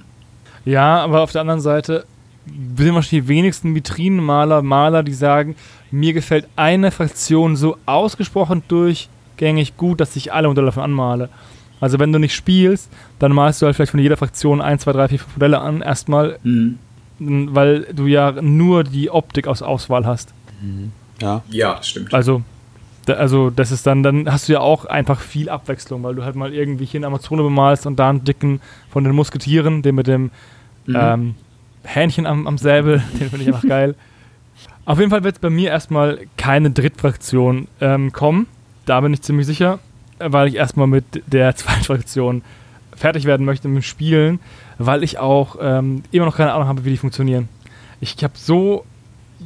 Ja, 0.65 1.03
aber 1.03 1.21
auf 1.21 1.31
der 1.31 1.41
anderen 1.41 1.61
Seite 1.61 2.05
sind 2.45 2.93
wahrscheinlich 2.93 3.09
die 3.09 3.27
wenigsten 3.27 3.75
Vitrinenmaler, 3.75 4.61
Maler, 4.61 5.03
die 5.03 5.13
sagen, 5.13 5.55
mir 5.91 6.13
gefällt 6.13 6.47
eine 6.55 6.91
Fraktion 6.91 7.55
so 7.55 7.77
ausgesprochen 7.85 8.63
durchgängig 8.67 9.77
gut, 9.77 9.99
dass 9.99 10.15
ich 10.15 10.31
alle 10.33 10.47
Modelle 10.47 10.67
davon 10.67 10.83
anmale. 10.83 11.29
Also 11.83 11.99
wenn 11.99 12.13
du 12.13 12.19
nicht 12.19 12.33
spielst, 12.33 12.89
dann 13.19 13.33
malst 13.33 13.61
du 13.61 13.65
halt 13.65 13.75
vielleicht 13.75 13.91
von 13.91 13.99
jeder 13.99 14.15
Fraktion 14.17 14.61
1, 14.61 14.83
2, 14.83 14.91
3, 14.93 15.07
4, 15.09 15.19
5 15.19 15.35
Modelle 15.35 15.59
an, 15.59 15.81
erstmal, 15.81 16.39
Mhm. 16.43 16.77
weil 17.19 17.81
du 17.93 18.07
ja 18.07 18.31
nur 18.41 18.83
die 18.83 19.09
Optik 19.09 19.47
aus 19.47 19.61
Auswahl 19.61 20.05
hast. 20.05 20.33
Ja. 21.21 21.43
Ja, 21.49 21.75
das 21.75 21.87
stimmt. 21.89 22.13
Also, 22.13 22.41
da, 23.05 23.13
also 23.15 23.49
das 23.49 23.71
ist 23.71 23.85
dann, 23.85 24.01
dann 24.01 24.31
hast 24.31 24.47
du 24.47 24.53
ja 24.53 24.59
auch 24.61 24.85
einfach 24.85 25.19
viel 25.19 25.49
Abwechslung, 25.49 26.03
weil 26.03 26.15
du 26.15 26.23
halt 26.23 26.35
mal 26.35 26.53
irgendwie 26.53 26.85
hier 26.85 26.99
in 26.99 27.05
Amazone 27.05 27.43
bemalst 27.43 27.85
und 27.85 27.97
da 27.99 28.09
einen 28.09 28.23
dicken 28.23 28.61
von 28.89 29.03
den 29.03 29.13
Musketieren, 29.13 29.81
den 29.81 29.95
mit 29.95 30.07
dem 30.07 30.31
Mhm. 30.85 30.95
ähm, 30.99 31.35
Hähnchen 31.83 32.25
am, 32.25 32.47
am 32.47 32.57
Säbel, 32.57 33.03
den 33.19 33.29
finde 33.29 33.41
ich 33.43 33.47
einfach 33.47 33.67
geil. 33.67 33.95
Auf 34.85 34.99
jeden 34.99 35.11
Fall 35.11 35.23
wird 35.23 35.35
es 35.35 35.39
bei 35.39 35.49
mir 35.49 35.69
erstmal 35.69 36.19
keine 36.37 36.71
Drittfraktion 36.71 37.67
ähm, 37.81 38.11
kommen. 38.13 38.47
Da 38.85 38.99
bin 39.01 39.13
ich 39.13 39.21
ziemlich 39.21 39.47
sicher, 39.47 39.79
weil 40.19 40.47
ich 40.47 40.55
erstmal 40.55 40.87
mit 40.87 41.05
der 41.27 41.55
Zweitfraktion 41.55 42.41
fertig 42.95 43.25
werden 43.25 43.45
möchte 43.45 43.67
mit 43.67 43.83
dem 43.83 43.85
Spielen, 43.85 44.39
weil 44.77 45.03
ich 45.03 45.17
auch 45.17 45.57
ähm, 45.61 46.03
immer 46.11 46.25
noch 46.25 46.37
keine 46.37 46.53
Ahnung 46.53 46.67
habe, 46.67 46.85
wie 46.85 46.91
die 46.91 46.97
funktionieren. 46.97 47.49
Ich 47.99 48.23
habe 48.23 48.33
so, 48.35 48.85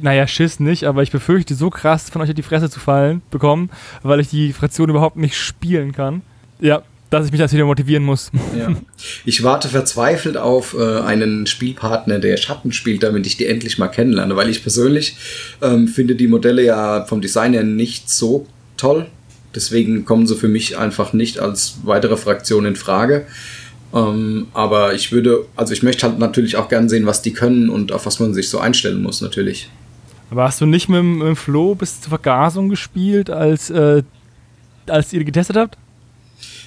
naja, 0.00 0.26
Schiss 0.26 0.60
nicht, 0.60 0.84
aber 0.84 1.02
ich 1.02 1.10
befürchte 1.10 1.54
so 1.54 1.70
krass 1.70 2.10
von 2.10 2.22
euch 2.22 2.28
auf 2.28 2.34
die 2.34 2.42
Fresse 2.42 2.70
zu 2.70 2.80
fallen 2.80 3.22
bekommen, 3.30 3.70
weil 4.02 4.20
ich 4.20 4.28
die 4.28 4.52
Fraktion 4.52 4.90
überhaupt 4.90 5.16
nicht 5.16 5.36
spielen 5.36 5.92
kann. 5.92 6.22
Ja, 6.60 6.82
dass 7.10 7.26
ich 7.26 7.32
mich 7.32 7.40
das 7.40 7.52
wieder 7.52 7.64
motivieren 7.64 8.04
muss. 8.04 8.30
Ja. 8.58 8.68
Ich 9.24 9.42
warte 9.42 9.68
verzweifelt 9.68 10.36
auf 10.36 10.76
äh, 10.78 11.00
einen 11.00 11.46
Spielpartner, 11.46 12.18
der 12.18 12.36
Schatten 12.36 12.72
spielt, 12.72 13.02
damit 13.02 13.26
ich 13.26 13.36
die 13.36 13.46
endlich 13.46 13.78
mal 13.78 13.88
kennenlerne, 13.88 14.36
weil 14.36 14.50
ich 14.50 14.62
persönlich 14.62 15.16
ähm, 15.62 15.88
finde 15.88 16.16
die 16.16 16.28
Modelle 16.28 16.62
ja 16.62 17.04
vom 17.06 17.20
Design 17.20 17.54
her 17.54 17.62
nicht 17.62 18.10
so 18.10 18.46
toll. 18.76 19.06
Deswegen 19.54 20.04
kommen 20.04 20.26
sie 20.26 20.36
für 20.36 20.48
mich 20.48 20.76
einfach 20.78 21.12
nicht 21.12 21.38
als 21.38 21.78
weitere 21.84 22.16
Fraktion 22.16 22.66
in 22.66 22.76
Frage. 22.76 23.26
Ähm, 23.94 24.48
aber 24.52 24.92
ich 24.94 25.10
würde, 25.12 25.46
also 25.56 25.72
ich 25.72 25.82
möchte 25.82 26.06
halt 26.06 26.18
natürlich 26.18 26.56
auch 26.56 26.68
gern 26.68 26.88
sehen, 26.88 27.06
was 27.06 27.22
die 27.22 27.32
können 27.32 27.70
und 27.70 27.90
auf 27.92 28.04
was 28.06 28.20
man 28.20 28.34
sich 28.34 28.50
so 28.50 28.58
einstellen 28.58 29.02
muss, 29.02 29.20
natürlich. 29.22 29.70
Aber 30.30 30.44
hast 30.44 30.60
du 30.60 30.66
nicht 30.66 30.90
mit, 30.90 30.98
dem- 30.98 31.18
mit 31.18 31.26
dem 31.28 31.36
Flo 31.36 31.74
bis 31.74 32.02
zur 32.02 32.10
Vergasung 32.10 32.68
gespielt, 32.68 33.30
als, 33.30 33.70
äh, 33.70 34.02
als 34.86 35.12
ihr 35.14 35.24
getestet 35.24 35.56
habt? 35.56 35.78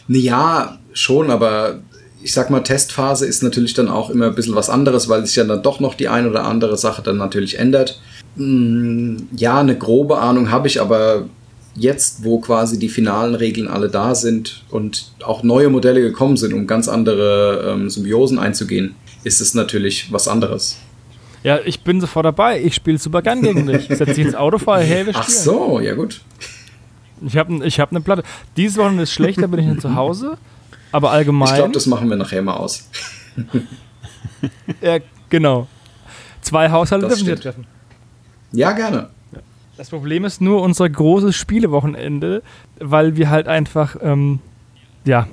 Ja, 0.08 0.80
schon, 0.94 1.30
aber 1.30 1.80
ich 2.24 2.34
sag 2.34 2.50
mal, 2.50 2.62
Testphase 2.62 3.26
ist 3.26 3.44
natürlich 3.44 3.74
dann 3.76 3.88
auch 3.88 4.10
immer 4.10 4.26
ein 4.28 4.36
bisschen 4.36 4.56
was 4.56 4.70
anderes, 4.70 5.08
weil 5.10 5.26
sich 5.26 5.36
ja 5.36 5.44
dann 5.44 5.64
doch 5.64 5.80
noch 5.80 5.94
die 5.96 6.08
ein 6.08 6.28
oder 6.28 6.46
andere 6.46 6.78
Sache 6.78 7.02
dann 7.04 7.18
natürlich 7.18 7.58
ändert. 7.60 8.00
Mm, 8.36 9.18
Ja, 9.36 9.60
eine 9.60 9.78
grobe 9.78 10.18
Ahnung 10.20 10.50
habe 10.52 10.68
ich, 10.68 10.82
aber 10.82 11.28
jetzt, 11.76 12.24
wo 12.24 12.40
quasi 12.40 12.78
die 12.80 12.90
finalen 12.90 13.36
Regeln 13.36 13.68
alle 13.68 13.90
da 13.90 14.16
sind 14.16 14.64
und 14.70 15.14
auch 15.24 15.44
neue 15.44 15.70
Modelle 15.70 16.02
gekommen 16.02 16.38
sind, 16.38 16.54
um 16.54 16.68
ganz 16.68 16.88
andere 16.88 17.72
ähm, 17.74 17.90
Symbiosen 17.90 18.40
einzugehen, 18.40 18.96
ist 19.24 19.42
es 19.42 19.54
natürlich 19.54 20.12
was 20.12 20.28
anderes. 20.28 20.78
Ja, 21.44 21.60
ich 21.64 21.82
bin 21.82 22.00
sofort 22.02 22.26
dabei. 22.26 22.62
Ich 22.62 22.76
spiele 22.76 22.98
super 22.98 23.22
gern 23.22 23.42
gegen 23.42 23.66
dich. 23.66 23.90
Ich 23.90 23.98
setze 23.98 24.14
dich 24.14 24.26
ins 24.26 24.36
Auto, 24.36 24.58
fahre, 24.58 24.84
hey, 24.84 25.06
wir 25.06 25.16
Ach 25.16 25.24
spielen. 25.24 25.40
so, 25.40 25.80
ja 25.80 25.96
gut. 25.96 26.22
Ich 27.26 27.38
habe 27.38 27.66
ich 27.66 27.80
hab 27.80 27.92
eine 27.92 28.02
Platte. 28.02 28.24
Dieses 28.58 28.78
Wochenende 28.78 29.04
ist 29.04 29.14
schlecht, 29.14 29.42
da 29.42 29.48
bin 29.48 29.60
ich 29.60 29.66
nicht 29.66 29.82
zu 29.82 29.96
Hause. 29.96 30.38
Aber 30.92 31.12
allgemein. 31.12 31.50
Ich 31.50 31.56
glaube, 31.56 31.72
das 31.72 31.86
machen 31.86 32.10
wir 32.10 32.18
nachher 32.18 32.42
mal 32.42 32.56
aus. 32.56 32.90
ja, 34.82 34.98
genau. 35.30 35.68
Zwei 36.42 36.70
Haushalte 36.70 37.08
dürfen 37.08 37.28
wir 37.28 37.40
treffen. 37.40 37.66
Ja, 38.52 38.74
gerne. 38.74 39.10
Das 39.82 39.90
Problem 39.90 40.26
ist 40.26 40.42
nur 40.42 40.62
unser 40.62 40.88
großes 40.88 41.36
Spielewochenende, 41.36 42.44
weil 42.80 43.18
wir 43.18 43.32
halt 43.32 43.48
einfach, 43.48 43.96
ähm, 44.00 44.38
ja, 45.06 45.28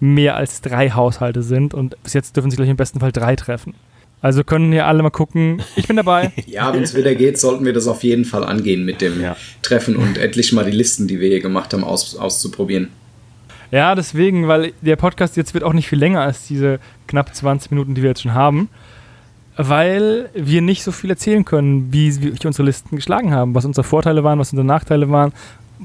mehr 0.00 0.34
als 0.34 0.62
drei 0.62 0.92
Haushalte 0.92 1.42
sind 1.42 1.74
und 1.74 2.02
bis 2.02 2.14
jetzt 2.14 2.34
dürfen 2.34 2.50
sich 2.50 2.56
gleich 2.56 2.70
im 2.70 2.78
besten 2.78 3.00
Fall 3.00 3.12
drei 3.12 3.36
treffen. 3.36 3.74
Also 4.22 4.44
können 4.44 4.72
hier 4.72 4.86
alle 4.86 5.02
mal 5.02 5.10
gucken. 5.10 5.60
Ich 5.76 5.86
bin 5.88 5.96
dabei. 5.96 6.32
Ja, 6.46 6.72
wenn 6.72 6.84
es 6.84 6.94
wieder 6.94 7.14
geht, 7.14 7.38
sollten 7.38 7.66
wir 7.66 7.74
das 7.74 7.86
auf 7.86 8.02
jeden 8.02 8.24
Fall 8.24 8.44
angehen 8.44 8.86
mit 8.86 9.02
dem 9.02 9.20
Ja. 9.20 9.36
Treffen 9.60 9.96
und 9.96 10.16
endlich 10.16 10.54
mal 10.54 10.64
die 10.64 10.74
Listen, 10.74 11.06
die 11.06 11.20
wir 11.20 11.28
hier 11.28 11.42
gemacht 11.42 11.74
haben, 11.74 11.84
aus, 11.84 12.16
auszuprobieren. 12.16 12.88
Ja, 13.72 13.94
deswegen, 13.94 14.48
weil 14.48 14.72
der 14.80 14.96
Podcast 14.96 15.36
jetzt 15.36 15.52
wird 15.52 15.64
auch 15.64 15.74
nicht 15.74 15.86
viel 15.90 15.98
länger 15.98 16.22
als 16.22 16.46
diese 16.46 16.80
knapp 17.08 17.34
20 17.34 17.72
Minuten, 17.72 17.94
die 17.94 18.00
wir 18.00 18.08
jetzt 18.08 18.22
schon 18.22 18.32
haben, 18.32 18.70
weil 19.56 20.28
wir 20.34 20.60
nicht 20.62 20.82
so 20.82 20.92
viel 20.92 21.10
erzählen 21.10 21.44
können, 21.44 21.92
wie 21.92 22.20
wir 22.20 22.32
unsere 22.44 22.64
Listen 22.64 22.96
geschlagen 22.96 23.32
haben, 23.32 23.54
was 23.54 23.64
unsere 23.64 23.84
Vorteile 23.84 24.22
waren, 24.22 24.38
was 24.38 24.52
unsere 24.52 24.66
Nachteile 24.66 25.10
waren, 25.10 25.32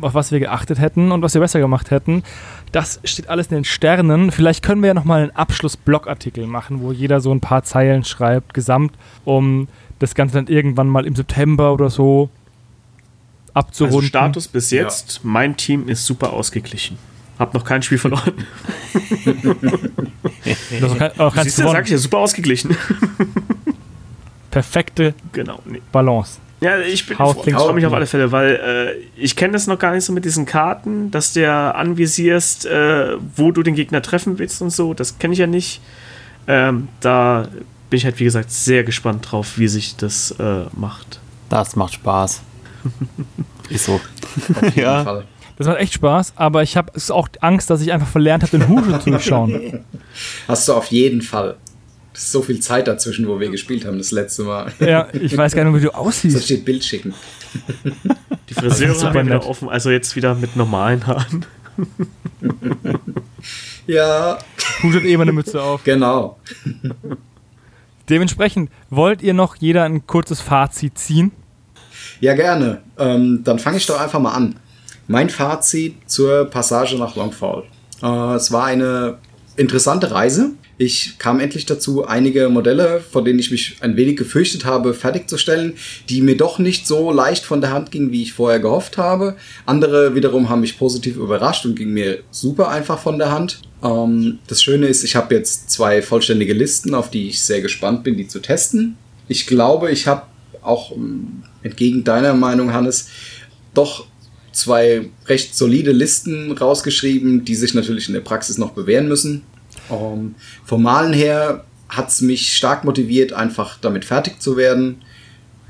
auf 0.01 0.13
was 0.13 0.31
wir 0.31 0.39
geachtet 0.39 0.79
hätten 0.79 1.12
und 1.12 1.21
was 1.21 1.34
wir 1.34 1.41
besser 1.41 1.60
gemacht 1.60 1.91
hätten. 1.91 2.23
Das 2.71 2.99
steht 3.03 3.29
alles 3.29 3.47
in 3.47 3.55
den 3.55 3.65
Sternen. 3.65 4.31
Vielleicht 4.31 4.63
können 4.63 4.81
wir 4.81 4.88
ja 4.88 4.93
nochmal 4.93 5.23
einen 5.23 5.31
Abschluss-Blogartikel 5.31 6.47
machen, 6.47 6.81
wo 6.81 6.91
jeder 6.91 7.21
so 7.21 7.31
ein 7.31 7.41
paar 7.41 7.63
Zeilen 7.63 8.03
schreibt, 8.03 8.53
gesamt, 8.53 8.93
um 9.25 9.67
das 9.99 10.15
Ganze 10.15 10.36
dann 10.36 10.47
irgendwann 10.47 10.88
mal 10.88 11.05
im 11.05 11.15
September 11.15 11.73
oder 11.73 11.89
so 11.89 12.29
abzurunden. 13.53 13.97
Also 13.97 14.07
Status 14.07 14.47
bis 14.47 14.71
jetzt, 14.71 15.21
mein 15.23 15.57
Team 15.57 15.88
ist 15.88 16.05
super 16.05 16.34
ausgeglichen. 16.34 16.97
Hab 17.41 17.56
noch 17.56 17.65
kein 17.65 17.82
Spiel 17.82 17.97
verloren. 17.97 18.34
Du 20.80 20.86
hast 20.86 20.91
auch 20.91 20.97
kein, 20.97 21.19
auch 21.19 21.34
keins 21.34 21.45
Siehst 21.45 21.60
du, 21.60 21.63
sag 21.63 21.86
ich 21.86 21.91
ja, 21.91 21.97
super 21.97 22.19
ausgeglichen. 22.19 22.75
Perfekte 24.51 25.13
genau. 25.32 25.60
Nee. 25.65 25.82
Balance. 25.91 26.39
Ja, 26.60 26.77
ich 26.80 27.08
bin 27.08 27.17
freue 27.17 27.73
mich 27.73 27.86
auf 27.86 27.93
alle 27.93 28.06
Fälle, 28.06 28.32
weil 28.32 28.56
äh, 28.56 29.19
ich 29.19 29.36
kenne 29.36 29.54
das 29.54 29.65
noch 29.65 29.80
gar 29.80 29.93
nicht 29.93 30.04
so 30.06 30.13
mit 30.13 30.23
diesen 30.25 30.45
Karten, 30.45 31.10
dass 31.10 31.34
du 31.34 31.41
ja 31.41 31.71
anvisierst, 31.71 32.67
äh, 32.67 33.17
wo 33.36 33.51
du 33.51 33.63
den 33.63 33.73
Gegner 33.73 34.01
treffen 34.01 34.38
willst 34.38 34.62
und 34.62 34.69
so. 34.69 34.93
Das 34.93 35.17
kenne 35.17 35.34
ich 35.34 35.39
ja 35.39 35.47
nicht. 35.47 35.82
Ähm, 36.47 36.89
da 36.99 37.47
bin 37.89 37.97
ich 37.97 38.06
halt, 38.06 38.19
wie 38.19 38.25
gesagt, 38.25 38.51
sehr 38.51 38.84
gespannt 38.84 39.32
drauf, 39.32 39.58
wie 39.58 39.67
sich 39.67 39.95
das 39.95 40.32
äh, 40.39 40.65
macht. 40.75 41.19
Das 41.49 41.75
macht 41.75 41.93
Spaß. 41.95 42.41
Ist 43.69 43.86
so. 43.86 43.95
Auf 43.95 44.63
jeden 44.63 44.80
Ja. 44.80 45.04
Fall. 45.04 45.25
Das 45.62 45.67
macht 45.67 45.78
echt 45.80 45.93
Spaß, 45.93 46.34
aber 46.38 46.63
ich 46.63 46.76
habe 46.76 46.91
auch 47.12 47.30
Angst, 47.39 47.69
dass 47.69 47.82
ich 47.84 47.91
einfach 47.91 48.08
verlernt 48.08 48.41
habe, 48.41 48.58
den 48.58 48.67
Husche 48.67 49.00
zu 49.00 49.19
schauen. 49.19 49.82
Hast 50.47 50.67
du 50.67 50.74
auf 50.74 50.88
jeden 50.88 51.21
Fall. 51.21 51.56
Es 52.15 52.24
ist 52.24 52.32
so 52.32 52.41
viel 52.41 52.60
Zeit 52.60 52.88
dazwischen, 52.88 53.28
wo 53.28 53.39
wir 53.39 53.52
gespielt 53.52 53.86
haben, 53.86 54.00
das 54.00 54.10
letzte 54.10 54.41
Mal. 54.41 54.74
Ja, 54.80 55.08
ich 55.13 55.38
weiß 55.38 55.54
gar 55.54 55.63
nicht, 55.63 55.76
wie 55.76 55.82
du 55.86 55.91
So 55.91 55.93
aussiehst. 55.93 56.43
steht 56.45 56.65
Bild 56.65 56.84
schicken. 56.84 57.13
Die 58.50 58.56
Friseure 58.56 58.95
ja 58.95 59.12
wieder 59.12 59.24
nett. 59.24 59.45
offen, 59.45 59.69
also 59.69 59.91
jetzt 59.91 60.15
wieder 60.15 60.34
mit 60.34 60.56
normalen 60.56 61.06
Haaren. 61.06 61.45
Ja, 63.86 64.38
hat 64.84 65.04
eh 65.04 65.13
immer 65.13 65.24
eine 65.24 65.32
Mütze 65.32 65.62
auf. 65.62 65.84
genau. 65.84 66.39
Dementsprechend, 68.10 68.71
wollt 68.89 69.21
ihr 69.21 69.36
noch 69.36 69.56
jeder 69.58 69.84
ein 69.84 70.08
kurzes 70.08 70.41
Fazit 70.41 70.97
ziehen? 70.97 71.32
Ja, 72.19 72.34
gerne. 72.34 72.82
Ähm, 72.97 73.41
dann 73.43 73.60
fange 73.60 73.78
ich 73.78 73.86
doch 73.86 74.00
einfach 74.02 74.19
mal 74.19 74.32
an. 74.34 74.56
Mein 75.07 75.29
Fazit 75.29 75.95
zur 76.05 76.45
Passage 76.45 76.97
nach 76.97 77.15
Longfall. 77.15 77.63
Äh, 78.01 78.35
es 78.35 78.51
war 78.51 78.65
eine 78.65 79.17
interessante 79.55 80.11
Reise. 80.11 80.51
Ich 80.77 81.19
kam 81.19 81.39
endlich 81.39 81.67
dazu, 81.67 82.07
einige 82.07 82.49
Modelle, 82.49 83.01
vor 83.01 83.23
denen 83.23 83.37
ich 83.37 83.51
mich 83.51 83.77
ein 83.81 83.97
wenig 83.97 84.17
gefürchtet 84.17 84.65
habe, 84.65 84.95
fertigzustellen, 84.95 85.73
die 86.09 86.21
mir 86.21 86.35
doch 86.35 86.57
nicht 86.57 86.87
so 86.87 87.11
leicht 87.11 87.45
von 87.45 87.61
der 87.61 87.71
Hand 87.71 87.91
gingen, 87.91 88.11
wie 88.11 88.23
ich 88.23 88.33
vorher 88.33 88.59
gehofft 88.59 88.97
habe. 88.97 89.35
Andere 89.67 90.15
wiederum 90.15 90.49
haben 90.49 90.61
mich 90.61 90.79
positiv 90.79 91.17
überrascht 91.17 91.65
und 91.65 91.75
gingen 91.75 91.93
mir 91.93 92.23
super 92.31 92.69
einfach 92.69 92.97
von 92.97 93.19
der 93.19 93.31
Hand. 93.31 93.61
Ähm, 93.83 94.39
das 94.47 94.63
Schöne 94.63 94.87
ist, 94.87 95.03
ich 95.03 95.15
habe 95.15 95.35
jetzt 95.35 95.69
zwei 95.69 96.01
vollständige 96.01 96.53
Listen, 96.53 96.95
auf 96.95 97.11
die 97.11 97.29
ich 97.29 97.43
sehr 97.43 97.61
gespannt 97.61 98.03
bin, 98.03 98.17
die 98.17 98.27
zu 98.27 98.39
testen. 98.39 98.97
Ich 99.27 99.45
glaube, 99.45 99.91
ich 99.91 100.07
habe 100.07 100.23
auch 100.63 100.91
ähm, 100.93 101.43
entgegen 101.61 102.03
deiner 102.03 102.33
Meinung, 102.33 102.73
Hannes, 102.73 103.07
doch 103.75 104.07
zwei 104.51 105.09
recht 105.27 105.55
solide 105.55 105.91
Listen 105.91 106.51
rausgeschrieben, 106.51 107.45
die 107.45 107.55
sich 107.55 107.73
natürlich 107.73 108.07
in 108.07 108.13
der 108.13 108.21
Praxis 108.21 108.57
noch 108.57 108.71
bewähren 108.71 109.07
müssen. 109.07 109.43
Ähm, 109.89 110.35
vom 110.65 110.83
Malen 110.83 111.13
her 111.13 111.65
hat 111.89 112.09
es 112.09 112.21
mich 112.21 112.55
stark 112.55 112.83
motiviert, 112.83 113.33
einfach 113.33 113.77
damit 113.79 114.05
fertig 114.05 114.41
zu 114.41 114.57
werden 114.57 115.01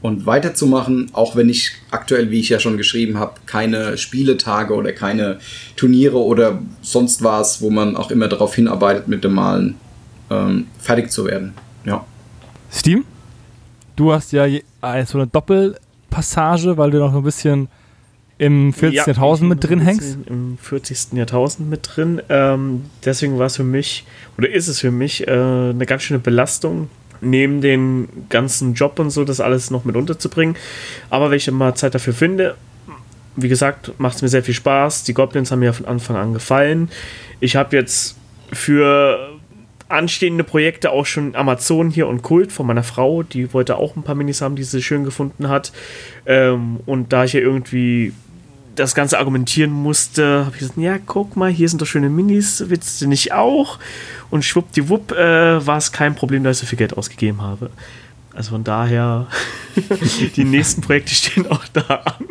und 0.02 0.26
weiterzumachen, 0.26 1.10
auch 1.14 1.36
wenn 1.36 1.50
ich 1.50 1.74
aktuell, 1.92 2.32
wie 2.32 2.40
ich 2.40 2.50
ja 2.50 2.60
schon 2.60 2.78
geschrieben 2.78 3.20
habe, 3.20 3.34
keine 3.46 3.98
Spieletage 3.98 4.74
oder 4.74 4.94
keine 4.94 5.40
Turniere 5.76 6.18
oder 6.18 6.60
sonst 6.82 7.24
was, 7.24 7.62
wo 7.62 7.70
man 7.70 7.96
auch 7.96 8.12
immer 8.12 8.28
darauf 8.28 8.56
hinarbeitet, 8.56 9.08
mit 9.08 9.24
dem 9.24 9.34
Malen 9.34 9.76
ähm, 10.30 10.68
fertig 10.80 11.12
zu 11.12 11.26
werden. 11.26 11.54
Ja. 11.86 12.06
Steam, 12.72 13.06
du 13.96 14.12
hast 14.12 14.32
ja 14.32 14.48
so 15.06 15.18
eine 15.18 15.28
Doppelpassage, 15.28 16.78
weil 16.78 16.92
du 16.92 17.00
noch 17.00 17.14
ein 17.14 17.24
bisschen 17.24 17.68
im 18.42 18.74
40. 18.74 18.98
Ja, 18.98 19.06
Jahrtausend 19.06 19.50
mit 19.50 19.64
drin 19.64 19.82
hängst? 19.82 20.18
Im 20.26 20.58
40. 20.58 21.14
Jahrtausend 21.14 21.70
mit 21.70 21.88
drin. 21.94 22.24
Ähm, 22.28 22.86
deswegen 23.06 23.38
war 23.38 23.46
es 23.46 23.58
für 23.58 23.64
mich, 23.64 24.04
oder 24.36 24.50
ist 24.50 24.68
es 24.68 24.80
für 24.80 24.90
mich, 24.90 25.28
äh, 25.28 25.32
eine 25.32 25.86
ganz 25.86 26.02
schöne 26.02 26.20
Belastung, 26.20 26.90
neben 27.22 27.62
den 27.62 28.10
ganzen 28.30 28.74
Job 28.74 28.98
und 28.98 29.12
so, 29.12 29.26
das 29.26 29.42
alles 29.42 29.70
noch 29.70 29.86
mit 29.86 29.96
unterzubringen. 29.96 30.56
Aber 31.12 31.30
wenn 31.30 31.38
ich 31.38 31.52
mal 31.52 31.76
Zeit 31.76 31.94
dafür 31.94 32.14
finde, 32.14 32.56
wie 33.36 33.48
gesagt, 33.48 33.94
macht 34.00 34.16
es 34.16 34.24
mir 34.24 34.30
sehr 34.30 34.44
viel 34.44 34.56
Spaß. 34.56 35.04
Die 35.04 35.14
Goblins 35.14 35.52
haben 35.52 35.60
mir 35.60 35.72
von 35.72 35.86
Anfang 35.86 36.16
an 36.16 36.34
gefallen. 36.34 36.90
Ich 37.42 37.56
habe 37.56 37.76
jetzt 37.76 38.18
für 38.52 39.20
anstehende 39.88 40.44
Projekte 40.44 40.90
auch 40.90 41.06
schon 41.06 41.36
Amazon 41.36 41.92
hier 41.92 42.08
und 42.08 42.24
Kult 42.24 42.52
von 42.52 42.66
meiner 42.66 42.82
Frau. 42.82 43.22
Die 43.22 43.54
wollte 43.54 43.78
auch 43.78 43.96
ein 43.96 44.02
paar 44.02 44.16
Minis 44.16 44.42
haben, 44.42 44.56
die 44.56 44.64
sie 44.64 44.82
schön 44.82 45.04
gefunden 45.04 45.48
hat. 45.48 45.72
Ähm, 46.26 46.80
und 46.88 47.14
da 47.14 47.24
ich 47.24 47.34
ja 47.34 47.40
irgendwie 47.40 48.14
das 48.76 48.96
Ganze 48.96 49.18
argumentieren 49.20 49.72
musste, 49.72 50.46
habe 50.46 50.52
ich 50.54 50.60
gesagt, 50.60 50.78
ja, 50.78 50.98
guck 50.98 51.36
mal, 51.36 51.52
hier 51.52 51.68
sind 51.70 51.82
doch 51.82 51.86
schöne 51.86 52.10
Minis, 52.10 52.64
willst 52.68 53.02
du 53.02 53.08
nicht 53.08 53.34
auch? 53.34 53.80
Und 54.30 54.46
schwuppdiwupp 54.46 55.12
äh, 55.12 55.66
war 55.66 55.78
es 55.78 55.92
kein 55.92 56.16
Problem, 56.16 56.44
dass 56.44 56.58
ich 56.58 56.62
so 56.62 56.68
viel 56.68 56.78
Geld 56.78 56.98
ausgegeben 56.98 57.42
habe. 57.42 57.70
Also 58.34 58.52
von 58.52 58.64
daher, 58.64 59.28
die 60.36 60.46
nächsten 60.46 60.82
Projekte 60.82 61.14
stehen 61.14 61.48
auch 61.48 61.66
da 61.74 61.82
an. 62.06 62.26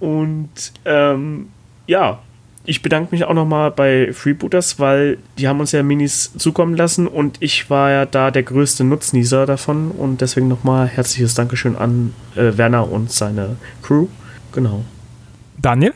Und 0.00 0.72
ähm, 0.84 1.48
ja, 1.86 2.20
ich 2.64 2.82
bedanke 2.82 3.14
mich 3.14 3.24
auch 3.24 3.34
nochmal 3.34 3.70
bei 3.70 4.12
Freebooters, 4.12 4.80
weil 4.80 5.18
die 5.38 5.46
haben 5.46 5.60
uns 5.60 5.72
ja 5.72 5.82
Minis 5.82 6.32
zukommen 6.36 6.74
lassen 6.74 7.06
und 7.06 7.36
ich 7.40 7.70
war 7.70 7.90
ja 7.90 8.06
da 8.06 8.30
der 8.30 8.42
größte 8.42 8.82
Nutznießer 8.82 9.46
davon 9.46 9.92
und 9.92 10.20
deswegen 10.20 10.48
nochmal 10.48 10.88
herzliches 10.88 11.34
Dankeschön 11.34 11.76
an 11.76 12.12
äh, 12.34 12.56
Werner 12.56 12.90
und 12.90 13.12
seine 13.12 13.56
Crew. 13.82 14.08
Genau. 14.52 14.84
Daniel? 15.60 15.94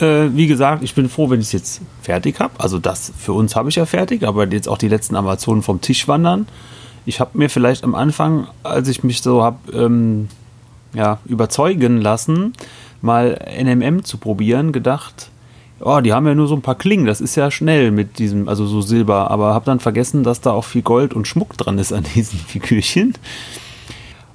Äh, 0.00 0.28
wie 0.34 0.46
gesagt, 0.46 0.82
ich 0.82 0.94
bin 0.94 1.08
froh, 1.08 1.30
wenn 1.30 1.40
ich 1.40 1.46
es 1.46 1.52
jetzt 1.52 1.80
fertig 2.02 2.40
habe. 2.40 2.54
Also 2.58 2.78
das 2.78 3.12
für 3.16 3.32
uns 3.32 3.56
habe 3.56 3.68
ich 3.68 3.76
ja 3.76 3.86
fertig, 3.86 4.24
aber 4.24 4.46
jetzt 4.46 4.68
auch 4.68 4.78
die 4.78 4.88
letzten 4.88 5.16
Amazonen 5.16 5.62
vom 5.62 5.80
Tisch 5.80 6.06
wandern. 6.08 6.46
Ich 7.06 7.20
habe 7.20 7.36
mir 7.38 7.48
vielleicht 7.48 7.84
am 7.84 7.94
Anfang, 7.94 8.48
als 8.62 8.88
ich 8.88 9.02
mich 9.02 9.22
so 9.22 9.42
habe 9.42 9.58
ähm, 9.72 10.28
ja, 10.94 11.18
überzeugen 11.24 12.00
lassen, 12.00 12.52
mal 13.00 13.38
NMM 13.60 14.04
zu 14.04 14.18
probieren, 14.18 14.72
gedacht, 14.72 15.30
oh, 15.80 16.00
die 16.00 16.12
haben 16.12 16.26
ja 16.26 16.34
nur 16.34 16.48
so 16.48 16.54
ein 16.54 16.62
paar 16.62 16.74
Klingen, 16.74 17.06
das 17.06 17.20
ist 17.20 17.36
ja 17.36 17.50
schnell 17.50 17.90
mit 17.90 18.18
diesem, 18.18 18.48
also 18.48 18.66
so 18.66 18.80
Silber, 18.80 19.30
aber 19.30 19.54
habe 19.54 19.64
dann 19.64 19.80
vergessen, 19.80 20.24
dass 20.24 20.40
da 20.40 20.50
auch 20.52 20.64
viel 20.64 20.82
Gold 20.82 21.14
und 21.14 21.26
Schmuck 21.26 21.56
dran 21.56 21.78
ist 21.78 21.92
an 21.92 22.04
diesen 22.14 22.38
Figürchen. 22.46 23.14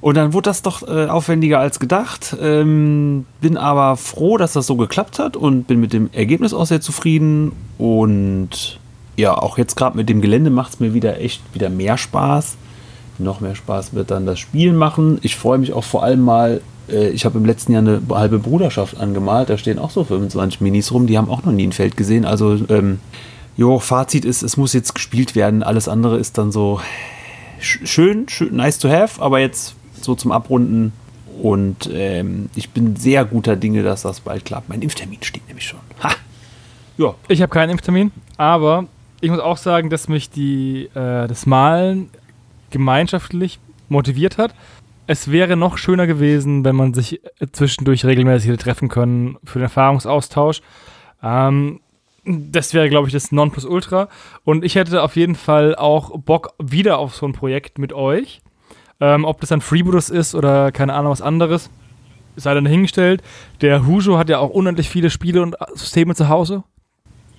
Und 0.04 0.18
dann 0.18 0.34
wurde 0.34 0.50
das 0.50 0.62
doch 0.62 0.86
äh, 0.86 1.06
aufwendiger 1.06 1.60
als 1.60 1.80
gedacht. 1.80 2.36
Ähm, 2.42 3.26
bin 3.40 3.56
aber 3.56 3.96
froh, 3.96 4.36
dass 4.36 4.52
das 4.52 4.68
so 4.68 4.76
geklappt 4.76 5.18
hat 5.18 5.38
und 5.38 5.64
bin 5.64 5.80
mit 5.80 5.94
dem 5.94 6.10
Ergebnis 6.12 6.54
auch 6.54 6.66
sehr 6.66 6.82
zufrieden. 6.82 7.54
Und 7.78 8.82
ja, 9.16 9.34
auch 9.34 9.58
jetzt 9.58 9.78
gerade 9.78 9.96
mit 9.96 10.10
dem 10.10 10.20
Gelände 10.20 10.50
macht 10.50 10.74
es 10.74 10.80
mir 10.82 10.94
wieder 10.94 11.22
echt 11.22 11.42
wieder 11.54 11.70
mehr 11.70 11.98
Spaß. 11.98 12.58
Noch 13.18 13.40
mehr 13.40 13.56
Spaß 13.56 13.94
wird 13.94 14.12
dann 14.12 14.26
das 14.26 14.40
Spiel 14.40 14.74
machen. 14.74 15.20
Ich 15.22 15.38
freue 15.38 15.58
mich 15.58 15.72
auch 15.72 15.86
vor 15.86 16.04
allem 16.04 16.20
mal. 16.20 16.60
Äh, 16.90 17.08
ich 17.12 17.24
habe 17.24 17.38
im 17.38 17.46
letzten 17.46 17.72
Jahr 17.72 17.84
eine 17.84 18.02
halbe 18.10 18.40
Bruderschaft 18.40 19.00
angemalt. 19.00 19.50
Da 19.50 19.58
stehen 19.58 19.80
auch 19.80 19.90
so 19.90 20.04
25 20.04 20.60
Minis 20.60 20.92
rum. 20.92 21.08
Die 21.08 21.18
haben 21.18 21.30
auch 21.30 21.46
noch 21.46 21.54
nie 21.54 21.68
ein 21.68 21.72
Feld 21.72 21.96
gesehen. 21.96 22.26
Also, 22.26 22.60
ähm, 22.68 23.00
jo, 23.56 23.80
Fazit 23.80 24.26
ist, 24.26 24.44
es 24.44 24.58
muss 24.58 24.74
jetzt 24.74 24.96
gespielt 24.96 25.34
werden. 25.34 25.64
Alles 25.64 25.88
andere 25.88 26.18
ist 26.18 26.38
dann 26.38 26.52
so 26.52 26.82
schön, 27.58 28.28
schön 28.28 28.58
nice 28.58 28.80
to 28.80 28.90
have. 28.90 29.22
Aber 29.22 29.40
jetzt 29.40 29.78
so 30.04 30.16
zum 30.16 30.32
Abrunden. 30.32 30.94
Und 31.42 31.90
ähm, 31.92 32.50
ich 32.56 32.70
bin 32.70 32.96
sehr 32.96 33.26
guter 33.26 33.56
Dinge, 33.56 33.84
dass 33.84 34.04
das 34.04 34.22
bald 34.22 34.46
klappt. 34.46 34.70
Mein 34.70 34.82
Impftermin 34.82 35.24
steht 35.24 35.48
nämlich 35.48 35.66
schon. 35.66 35.80
Ha! 36.02 36.12
Ja. 36.98 37.16
Ich 37.28 37.42
habe 37.42 37.50
keinen 37.50 37.72
Impftermin, 37.72 38.12
aber 38.38 38.86
ich 39.20 39.32
muss 39.32 39.40
auch 39.40 39.58
sagen, 39.58 39.90
dass 39.90 40.08
mich 40.08 40.30
die, 40.30 40.90
äh, 40.94 41.28
das 41.28 41.46
Malen 41.46 42.10
gemeinschaftlich 42.70 43.60
motiviert 43.90 44.38
hat. 44.38 44.54
Es 45.08 45.32
wäre 45.32 45.58
noch 45.58 45.78
schöner 45.78 46.08
gewesen, 46.08 46.64
wenn 46.64 46.76
man 46.76 46.94
sich 46.94 47.22
zwischendurch 47.52 48.06
regelmäßig 48.06 48.50
hätte 48.50 48.64
treffen 48.64 48.90
können 48.90 49.38
für 49.44 49.60
den 49.60 49.64
Erfahrungsaustausch. 49.64 50.62
Ähm, 51.22 51.80
das 52.26 52.74
wäre, 52.74 52.90
glaube 52.90 53.08
ich, 53.08 53.14
das 53.14 53.32
Nonplusultra. 53.32 54.08
Und 54.44 54.64
ich 54.64 54.76
hätte 54.76 55.02
auf 55.02 55.16
jeden 55.16 55.36
Fall 55.36 55.76
auch 55.76 56.18
Bock 56.20 56.54
wieder 56.62 57.00
auf 57.00 57.16
so 57.16 57.26
ein 57.26 57.34
Projekt 57.34 57.80
mit 57.80 57.92
euch. 57.92 58.42
Ähm, 59.04 59.26
ob 59.26 59.42
das 59.42 59.50
dann 59.50 59.60
Freebooters 59.60 60.10
ist 60.10 60.34
oder 60.34 60.72
keine 60.72 60.94
Ahnung 60.94 61.12
was 61.12 61.22
anderes, 61.22 61.70
sei 62.38 62.54
dann 62.54 62.66
hingestellt. 62.66 63.22
Der 63.60 63.86
Hujo 63.86 64.18
hat 64.18 64.30
ja 64.30 64.40
auch 64.40 64.50
unendlich 64.50 64.88
viele 64.88 65.10
Spiele 65.10 65.42
und 65.42 65.58
Systeme 65.74 66.16
zu 66.16 66.30
Hause. 66.30 66.64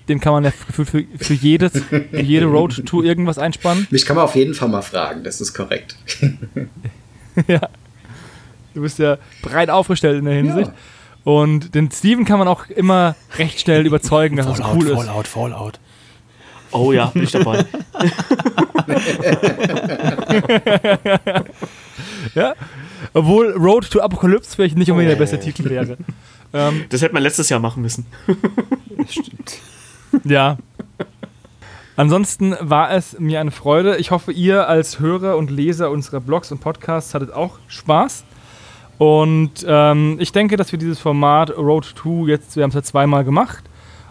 Den 0.07 0.21
kann 0.21 0.35
man 0.35 0.45
ja 0.45 0.51
für, 0.51 0.85
für, 0.85 1.05
für, 1.19 1.33
jedes, 1.33 1.73
für 1.83 2.21
jede 2.21 2.45
Road 2.45 2.85
Tour 2.85 3.03
irgendwas 3.03 3.39
einspannen. 3.39 3.87
Mich 3.91 4.05
kann 4.05 4.15
man 4.17 4.27
auf 4.27 4.35
jeden 4.35 4.53
Fall 4.53 4.69
mal 4.69 4.83
fragen, 4.83 5.25
das 5.25 5.41
ist 5.41 5.55
korrekt. 5.55 5.97
ja. 7.49 7.67
Du 8.75 8.83
bist 8.83 8.99
ja 8.99 9.17
breit 9.41 9.71
aufgestellt 9.71 10.19
in 10.19 10.27
der 10.27 10.35
Hinsicht. 10.35 10.69
Ja. 10.69 11.33
Und 11.33 11.75
den 11.75 11.91
Steven 11.91 12.27
kann 12.27 12.39
man 12.39 12.47
auch 12.47 12.69
immer 12.69 13.17
recht 13.39 13.59
schnell 13.59 13.87
überzeugen, 13.87 14.37
dass 14.37 14.45
Fallout, 14.45 14.61
es 14.61 14.75
cool 14.75 14.87
ist. 14.89 15.07
Fallout, 15.07 15.27
Fallout. 15.27 15.81
Oh 16.75 16.93
ja, 16.93 17.07
bin 17.07 17.23
ich 17.23 17.31
dabei. 17.31 17.65
ja. 22.35 22.55
Obwohl 23.13 23.53
Road 23.53 23.89
to 23.91 24.01
Apocalypse 24.01 24.57
vielleicht 24.57 24.77
nicht 24.77 24.91
unbedingt 24.91 25.13
oh. 25.13 25.17
der 25.17 25.21
beste 25.21 25.39
Titel 25.39 25.71
wäre. 25.71 25.97
Ähm, 26.53 26.87
das 26.89 27.01
hätte 27.01 27.15
man 27.15 27.23
letztes 27.23 27.49
Jahr 27.49 27.61
machen 27.61 27.81
müssen. 27.83 28.07
stimmt. 29.09 29.61
Ja. 30.25 30.59
Ansonsten 31.97 32.57
war 32.59 32.91
es 32.91 33.21
mir 33.21 33.39
eine 33.41 33.53
Freude. 33.53 33.99
Ich 33.99 34.11
hoffe, 34.11 34.33
ihr 34.33 34.69
als 34.69 34.99
Hörer 34.99 35.37
und 35.37 35.53
Leser 35.53 35.93
unserer 35.93 36.21
Blogs 36.21 36.51
und 36.51 36.61
Podcasts 36.61 37.15
hattet 37.15 37.33
auch 37.33 37.61
Spaß. 37.69 38.25
Und 38.99 39.65
ähm, 39.67 40.17
ich 40.19 40.33
denke, 40.33 40.57
dass 40.57 40.73
wir 40.73 40.79
dieses 40.79 40.99
Format 40.99 41.57
Road 41.57 41.85
2 41.85 42.29
jetzt, 42.29 42.57
wir 42.57 42.65
haben 42.65 42.71
es 42.71 42.75
ja 42.75 42.83
zweimal 42.83 43.23
gemacht 43.25 43.63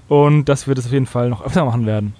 und 0.08 0.46
dass 0.46 0.66
wir 0.68 0.76
das 0.76 0.86
auf 0.86 0.94
jeden 0.94 1.08
Fall 1.08 1.28
noch 1.30 1.46
öfter 1.46 1.66
machen 1.66 1.86
werden 1.86 2.16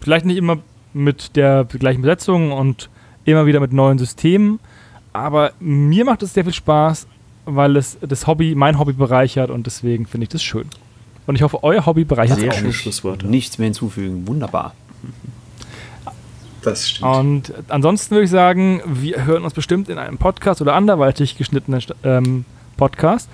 vielleicht 0.00 0.26
nicht 0.26 0.36
immer 0.36 0.58
mit 0.92 1.36
der 1.36 1.64
gleichen 1.64 2.02
Besetzung 2.02 2.52
und 2.52 2.90
immer 3.24 3.46
wieder 3.46 3.60
mit 3.60 3.72
neuen 3.72 3.98
Systemen, 3.98 4.58
aber 5.12 5.52
mir 5.60 6.04
macht 6.04 6.22
es 6.22 6.34
sehr 6.34 6.44
viel 6.44 6.52
Spaß, 6.52 7.06
weil 7.44 7.76
es 7.76 7.98
das 8.00 8.26
Hobby, 8.26 8.54
mein 8.54 8.78
Hobby 8.78 8.92
bereichert 8.92 9.50
und 9.50 9.66
deswegen 9.66 10.06
finde 10.06 10.24
ich 10.24 10.30
das 10.30 10.42
schön. 10.42 10.66
Und 11.26 11.36
ich 11.36 11.42
hoffe, 11.42 11.62
euer 11.62 11.86
Hobby 11.86 12.04
bereichert 12.04 12.38
sehr 12.38 12.50
auch. 12.50 12.56
Schöne 12.56 12.72
Schlussworte. 12.72 13.26
Nichts 13.26 13.58
mehr 13.58 13.66
hinzufügen. 13.66 14.26
Wunderbar. 14.26 14.74
Das 16.62 16.90
stimmt. 16.90 17.10
Und 17.10 17.54
ansonsten 17.68 18.12
würde 18.12 18.24
ich 18.24 18.30
sagen, 18.30 18.82
wir 18.86 19.24
hören 19.24 19.44
uns 19.44 19.54
bestimmt 19.54 19.88
in 19.88 19.98
einem 19.98 20.18
Podcast 20.18 20.60
oder 20.60 20.74
anderweitig 20.74 21.36
geschnittenen 21.36 21.82
ähm, 22.04 22.44
Podcast. 22.76 23.28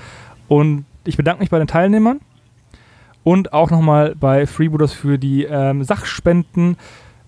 Und 0.49 0.85
ich 1.05 1.17
bedanke 1.17 1.41
mich 1.41 1.51
bei 1.51 1.59
den 1.59 1.69
Teilnehmern 1.69 2.21
und 3.29 3.53
auch 3.53 3.71
nochmal 3.71 4.15
bei 4.19 4.47
Freebooters 4.47 4.95
für 4.95 5.19
die 5.19 5.45
ähm, 5.45 5.85
Sachspenden, 5.85 6.79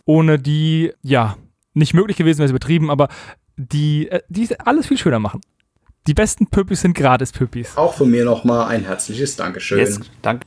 ohne 0.06 0.38
die, 0.38 0.94
ja, 1.02 1.36
nicht 1.74 1.92
möglich 1.92 2.16
gewesen 2.16 2.38
wäre, 2.38 2.46
es 2.46 2.52
übertrieben, 2.52 2.90
aber 2.90 3.08
die, 3.58 4.08
äh, 4.08 4.22
die 4.30 4.48
alles 4.60 4.86
viel 4.86 4.96
schöner 4.96 5.18
machen. 5.18 5.42
Die 6.06 6.14
besten 6.14 6.46
Pöppis 6.46 6.80
sind 6.80 6.94
gratis 6.94 7.32
Pöppis. 7.32 7.76
Auch 7.76 7.92
von 7.92 8.10
mir 8.10 8.24
nochmal 8.24 8.68
ein 8.68 8.86
herzliches 8.86 9.36
Dankeschön. 9.36 9.78
Yes, 9.78 10.00
danke. 10.22 10.46